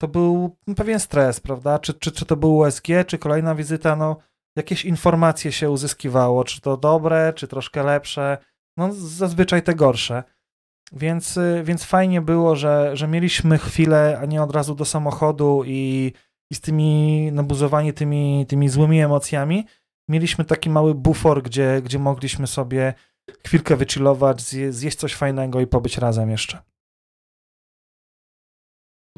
[0.00, 1.78] to był pewien stres, prawda?
[1.78, 4.16] Czy, czy, czy to był USG, czy kolejna wizyta, no
[4.56, 8.38] jakieś informacje się uzyskiwało, czy to dobre, czy troszkę lepsze,
[8.76, 10.22] no zazwyczaj te gorsze.
[10.92, 16.12] Więc, więc fajnie było, że, że mieliśmy chwilę, a nie od razu do samochodu i,
[16.50, 19.66] i z tymi nabuzowani tymi, tymi złymi emocjami.
[20.08, 22.94] Mieliśmy taki mały bufor, gdzie, gdzie mogliśmy sobie
[23.46, 26.62] chwilkę wychillować, zje, zjeść coś fajnego i pobyć razem jeszcze.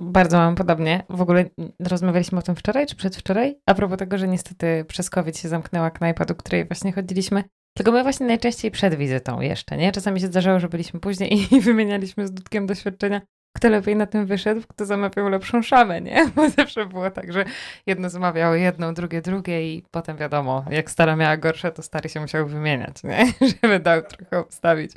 [0.01, 1.05] Bardzo mam podobnie.
[1.09, 3.61] W ogóle rozmawialiśmy o tym wczoraj czy przedwczoraj?
[3.67, 7.45] A propos tego, że niestety przez COVID się zamknęła knajpa, do której właśnie chodziliśmy.
[7.77, 9.93] Tylko my właśnie najczęściej przed wizytą jeszcze, nie?
[9.93, 13.21] Czasami się zdarzało, że byliśmy później i wymienialiśmy z Dudkiem doświadczenia,
[13.57, 16.27] kto lepiej na tym wyszedł, kto zamawiał lepszą szamę, nie?
[16.37, 17.45] Bo zawsze było tak, że
[17.87, 22.21] jedno zamawiało jedną, drugie drugie i potem wiadomo, jak stara miała gorsze, to stary się
[22.21, 23.27] musiał wymieniać, nie?
[23.63, 24.93] Żeby dał trochę obstawić.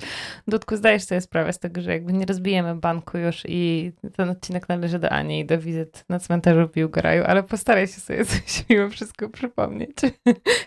[0.47, 4.69] Dudku, zdajesz sobie sprawę z tego, że jakby nie rozbijemy banku już i ten odcinek
[4.69, 8.65] należy do Ani i do wizyt na cmentarzu w Biłgoraju, ale postaraj się sobie coś
[8.69, 9.97] mimo wszystko przypomnieć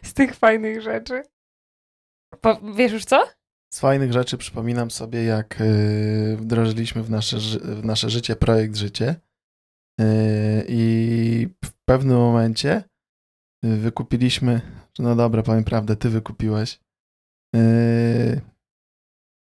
[0.02, 1.22] z tych fajnych rzeczy.
[2.40, 3.39] Po, wiesz już co?
[3.72, 9.14] Z fajnych rzeczy przypominam sobie, jak y, wdrożyliśmy w nasze, w nasze życie projekt Życie
[10.00, 10.04] y,
[10.68, 12.84] i w pewnym momencie
[13.64, 14.60] y, wykupiliśmy,
[14.98, 16.80] no dobra, powiem prawdę, ty wykupiłeś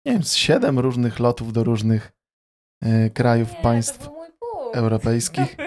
[0.06, 2.12] nie wiem, z siedem różnych lotów do różnych
[3.14, 4.10] krajów, nie, państw
[4.74, 5.56] europejskich.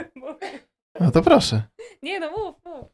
[1.00, 1.62] No to proszę.
[2.02, 2.86] Nie, no mów, mów.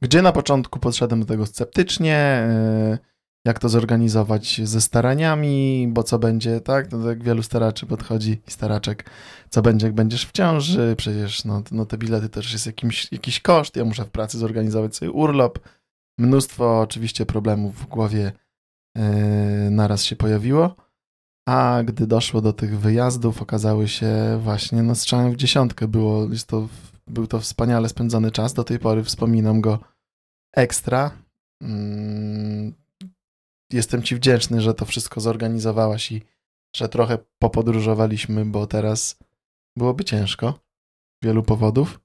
[0.00, 2.98] Gdzie na początku podszedłem do tego sceptycznie, e,
[3.44, 8.50] jak to zorganizować ze staraniami, bo co będzie, tak, no, jak wielu staraczy podchodzi i
[8.50, 9.10] staraczek,
[9.50, 13.40] co będzie, jak będziesz w ciąży, przecież no, no te bilety też jest jakimś, jakiś
[13.40, 15.58] koszt, ja muszę w pracy zorganizować sobie urlop,
[16.18, 18.32] mnóstwo oczywiście problemów w głowie
[18.96, 19.02] yy,
[19.70, 20.76] naraz się pojawiło,
[21.48, 26.46] a gdy doszło do tych wyjazdów, okazały się właśnie no strzałem w dziesiątkę, było, jest
[26.46, 26.68] to
[27.08, 28.54] był to wspaniale spędzony czas.
[28.54, 29.78] Do tej pory wspominam go
[30.56, 31.10] ekstra.
[31.62, 32.74] Mm,
[33.72, 36.22] jestem Ci wdzięczny, że to wszystko zorganizowałaś i
[36.76, 39.18] że trochę popodróżowaliśmy, bo teraz
[39.76, 40.60] byłoby ciężko
[41.22, 42.00] z wielu powodów.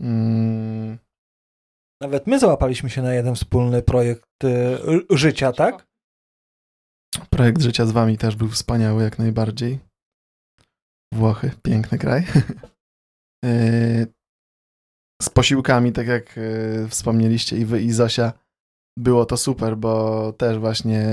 [0.00, 0.98] Mm.
[2.00, 4.78] Nawet my załapaliśmy się na jeden wspólny projekt y,
[5.10, 5.86] życia, tak?
[7.30, 9.78] Projekt życia z Wami też był wspaniały, jak najbardziej.
[11.12, 12.26] Włochy, piękny kraj.
[13.44, 14.06] Yy,
[15.22, 18.32] z posiłkami, tak jak yy, wspomnieliście i wy i Zosia,
[18.98, 21.06] było to super, bo też właśnie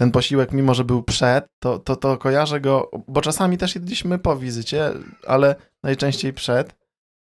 [0.00, 4.18] ten posiłek, mimo że był przed, to, to, to kojarzę go, bo czasami też jedliśmy
[4.18, 4.90] po wizycie,
[5.26, 6.74] ale najczęściej przed.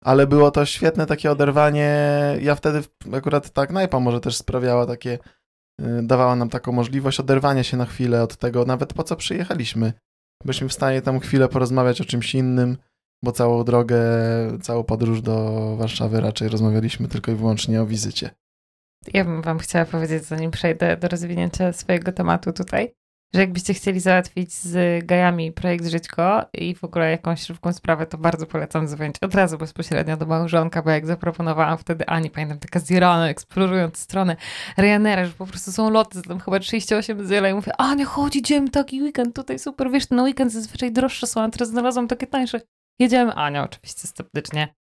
[0.03, 1.97] Ale było to świetne takie oderwanie.
[2.41, 5.19] Ja wtedy akurat ta knajpa może też sprawiała takie,
[5.79, 9.93] yy, dawała nam taką możliwość oderwania się na chwilę od tego, nawet po co przyjechaliśmy.
[10.45, 12.77] Byliśmy w stanie tam chwilę porozmawiać o czymś innym,
[13.23, 13.99] bo całą drogę,
[14.61, 18.29] całą podróż do Warszawy raczej rozmawialiśmy tylko i wyłącznie o wizycie.
[19.13, 22.93] Ja bym wam chciała powiedzieć, zanim przejdę do rozwinięcia swojego tematu tutaj,
[23.33, 28.17] że jakbyście chcieli załatwić z gajami projekt Żyćko i w ogóle jakąś szybką sprawę, to
[28.17, 32.79] bardzo polecam dzwonić od razu bezpośrednio do małżonka, bo jak zaproponowałam wtedy Ani, pamiętam, taka
[32.79, 34.35] zjarana, eksplorując stronę
[34.77, 38.39] Ryanaira, że po prostu są loty, tam chyba 38 zjela i mówię, a nie chodzi,
[38.39, 42.27] idziemy taki weekend tutaj, super, wiesz, na weekend zazwyczaj droższe są, a teraz znalazłam takie
[42.27, 42.61] tańsze.
[42.99, 43.33] Jedziemy.
[43.33, 44.75] Ania oczywiście sceptycznie.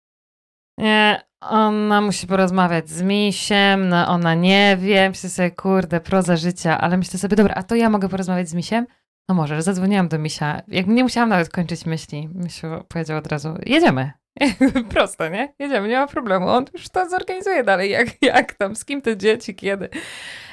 [0.79, 5.09] Nie, ona musi porozmawiać z misiem, no ona nie wie.
[5.09, 8.55] Myślę sobie, kurde, proza życia, ale myślę sobie, dobra, a to ja mogę porozmawiać z
[8.55, 8.87] misiem?
[9.29, 10.63] No może, zadzwoniłam do misia.
[10.87, 14.11] Nie musiałam nawet kończyć myśli, misiu powiedział od razu, jedziemy.
[14.93, 15.55] Prosto, nie?
[15.59, 16.49] Jedziemy, nie ma problemu.
[16.49, 19.89] On już to zorganizuje dalej, jak, jak tam, z kim te dzieci, kiedy.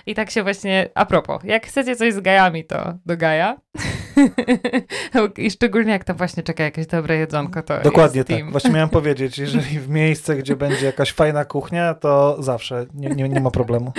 [0.05, 3.57] I tak się właśnie, a propos, jak chcecie coś z gajami, to do gaja.
[5.37, 8.51] I szczególnie jak tam właśnie czeka jakieś dobre jedzonko, to Dokładnie tak.
[8.51, 13.29] Właśnie miałem powiedzieć, jeżeli w miejsce, gdzie będzie jakaś fajna kuchnia, to zawsze nie, nie,
[13.29, 13.93] nie ma problemu.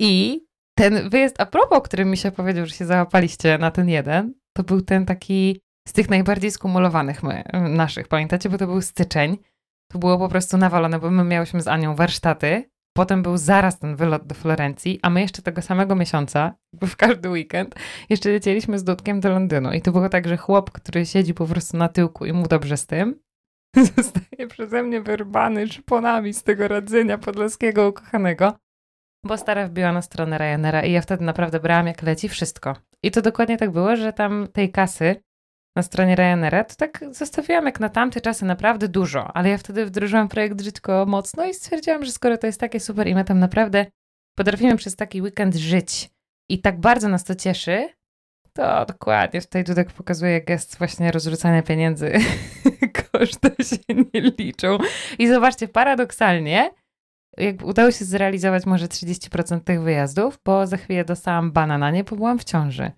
[0.00, 0.44] I
[0.78, 4.62] ten wyjazd, a propos, którym mi się powiedział, że się załapaliście na ten jeden, to
[4.62, 8.48] był ten taki z tych najbardziej skumulowanych my, naszych, pamiętacie?
[8.48, 9.38] Bo to był styczeń.
[9.92, 12.70] To było po prostu nawalone, bo my miałyśmy z Anią warsztaty.
[12.96, 17.30] Potem był zaraz ten wylot do Florencji, a my jeszcze tego samego miesiąca, w każdy
[17.30, 17.74] weekend,
[18.10, 19.72] jeszcze lecieliśmy z Dudkiem do Londynu.
[19.72, 22.76] I to było tak, że chłop, który siedzi po prostu na tyłku i mu dobrze
[22.76, 23.20] z tym,
[23.96, 28.54] zostaje przeze mnie wyrwany szponami z tego radzenia podlaskiego ukochanego,
[29.24, 32.76] bo stara wbiła na stronę Ryanaira i ja wtedy naprawdę brałam jak leci wszystko.
[33.02, 35.16] I to dokładnie tak było, że tam tej kasy
[35.76, 39.86] na stronie Ryanaira, to tak zostawiłam jak na tamte czasy naprawdę dużo, ale ja wtedy
[39.86, 43.38] wdrożyłam projekt Żyćko mocno i stwierdziłam, że skoro to jest takie super i my tam
[43.38, 43.86] naprawdę
[44.36, 46.10] potrafimy przez taki weekend żyć
[46.48, 47.88] I tak bardzo nas to cieszy,
[48.52, 52.12] to dokładnie tutaj Dudek pokazuje gest właśnie rozrzucania pieniędzy.
[53.12, 54.78] Koszty się nie liczą.
[55.18, 56.70] I zobaczcie, paradoksalnie,
[57.36, 62.04] jakby udało się zrealizować może 30% tych wyjazdów, bo za chwilę dostałam bana na nie,
[62.04, 62.92] bo byłam w ciąży.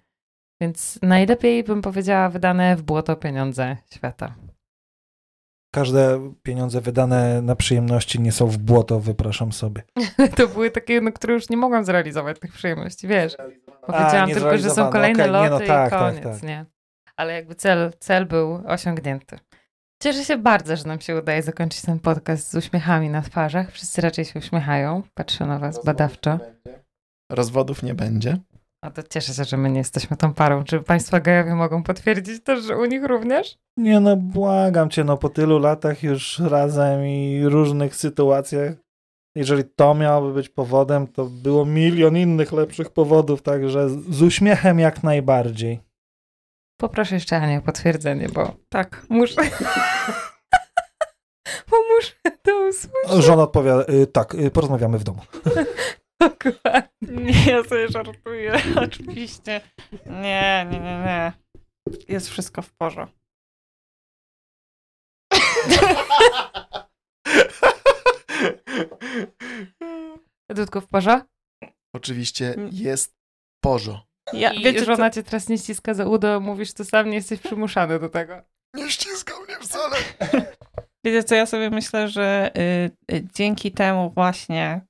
[0.61, 4.35] Więc najlepiej bym powiedziała wydane w błoto pieniądze świata.
[5.75, 9.83] Każde pieniądze wydane na przyjemności nie są w błoto, wypraszam sobie.
[10.37, 13.37] to były takie, no, które już nie mogłam zrealizować tych przyjemności, wiesz.
[13.87, 16.43] Powiedziałam nie tylko, że są kolejne nie, loty no tak, i tak, koniec, tak.
[16.43, 16.65] nie?
[17.17, 19.39] Ale jakby cel, cel był osiągnięty.
[20.03, 23.73] Cieszę się bardzo, że nam się udaje zakończyć ten podcast z uśmiechami na twarzach.
[23.73, 25.03] Wszyscy raczej się uśmiechają.
[25.15, 26.39] Patrzę na was badawczo.
[27.33, 28.39] Rozwodów nie będzie.
[28.85, 30.65] A to cieszę się, że my nie jesteśmy tą parą.
[30.65, 33.59] Czy państwo gejowie mogą potwierdzić też, że u nich również?
[33.77, 38.73] Nie no, błagam cię, no po tylu latach już razem i różnych sytuacjach,
[39.37, 44.79] jeżeli to miałoby być powodem, to było milion innych lepszych powodów, także z- z uśmiechem
[44.79, 45.81] jak najbardziej.
[46.81, 49.07] Poproszę jeszcze Anię o potwierdzenie, bo Tak.
[49.09, 49.43] muszę...
[51.71, 52.13] bo muszę
[52.43, 53.25] to usłyszeć.
[53.25, 55.21] Żona odpowiada, y, tak, y, porozmawiamy w domu.
[56.21, 56.89] Dokładnie.
[57.03, 58.53] Nie, ja sobie żartuję,
[58.87, 59.61] oczywiście.
[60.07, 61.33] Nie, nie, nie, nie.
[62.09, 63.17] Jest wszystko w porządku.
[70.51, 71.23] Dudku, w porze?
[71.95, 73.17] Oczywiście jest
[73.65, 74.07] porzo.
[74.33, 77.17] Ja, I wiecie, żona co, cię teraz nie ściska za udo, mówisz to sam, nie
[77.17, 78.43] jesteś przymuszany do tego.
[78.75, 79.97] Nie ściskał mnie wcale.
[81.05, 82.51] wiecie co, ja sobie myślę, że
[83.11, 84.81] y, y, dzięki temu właśnie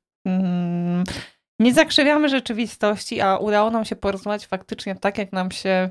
[1.61, 5.91] nie zakrzywiamy rzeczywistości, a udało nam się porozmawiać faktycznie tak, jak nam się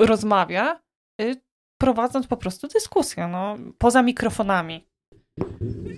[0.00, 0.80] rozmawia,
[1.20, 1.40] y,
[1.80, 4.88] prowadząc po prostu dyskusję, no, poza mikrofonami.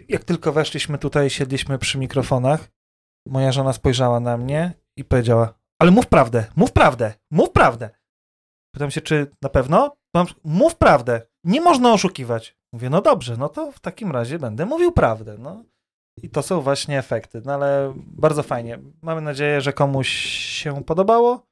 [0.09, 2.69] Jak tylko weszliśmy tutaj, siedliśmy przy mikrofonach,
[3.29, 7.91] moja żona spojrzała na mnie i powiedziała, ale mów prawdę, mów prawdę, mów prawdę.
[8.75, 9.97] Pytam się, czy na pewno?
[10.45, 12.57] Mów prawdę, nie można oszukiwać.
[12.73, 15.37] Mówię, no dobrze, no to w takim razie będę mówił prawdę.
[15.39, 15.65] No.
[16.23, 18.79] I to są właśnie efekty, no ale bardzo fajnie.
[19.03, 21.47] Mamy nadzieję, że komuś się podobało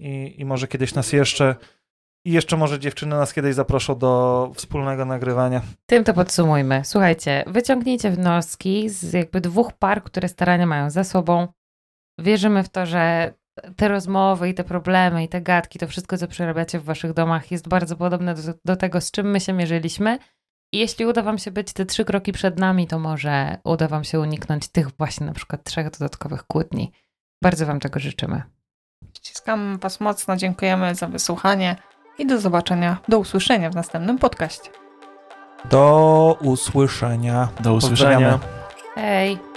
[0.00, 1.56] i, i może kiedyś nas jeszcze,
[2.26, 5.62] i jeszcze może dziewczyny nas kiedyś zaproszą do wspólnego nagrywania.
[5.86, 6.82] Tym to podsumujmy.
[6.84, 11.48] Słuchajcie, wyciągnijcie wnioski z jakby dwóch par, które starania mają za sobą.
[12.18, 13.34] Wierzymy w to, że
[13.76, 17.50] te rozmowy i te problemy i te gadki, to wszystko, co przerabiacie w waszych domach
[17.50, 20.18] jest bardzo podobne do, do tego, z czym my się mierzyliśmy.
[20.74, 24.04] I jeśli uda wam się być te trzy kroki przed nami, to może uda wam
[24.04, 26.92] się uniknąć tych właśnie na przykład trzech dodatkowych kłótni.
[27.42, 28.42] Bardzo wam tego życzymy.
[29.16, 31.76] Ściskam Was mocno, dziękujemy za wysłuchanie
[32.18, 34.70] i do zobaczenia, do usłyszenia w następnym podcaście.
[35.70, 37.48] Do usłyszenia.
[37.60, 38.30] Do usłyszenia.
[38.30, 38.38] Pozdrawiamy.
[38.94, 39.53] Hej!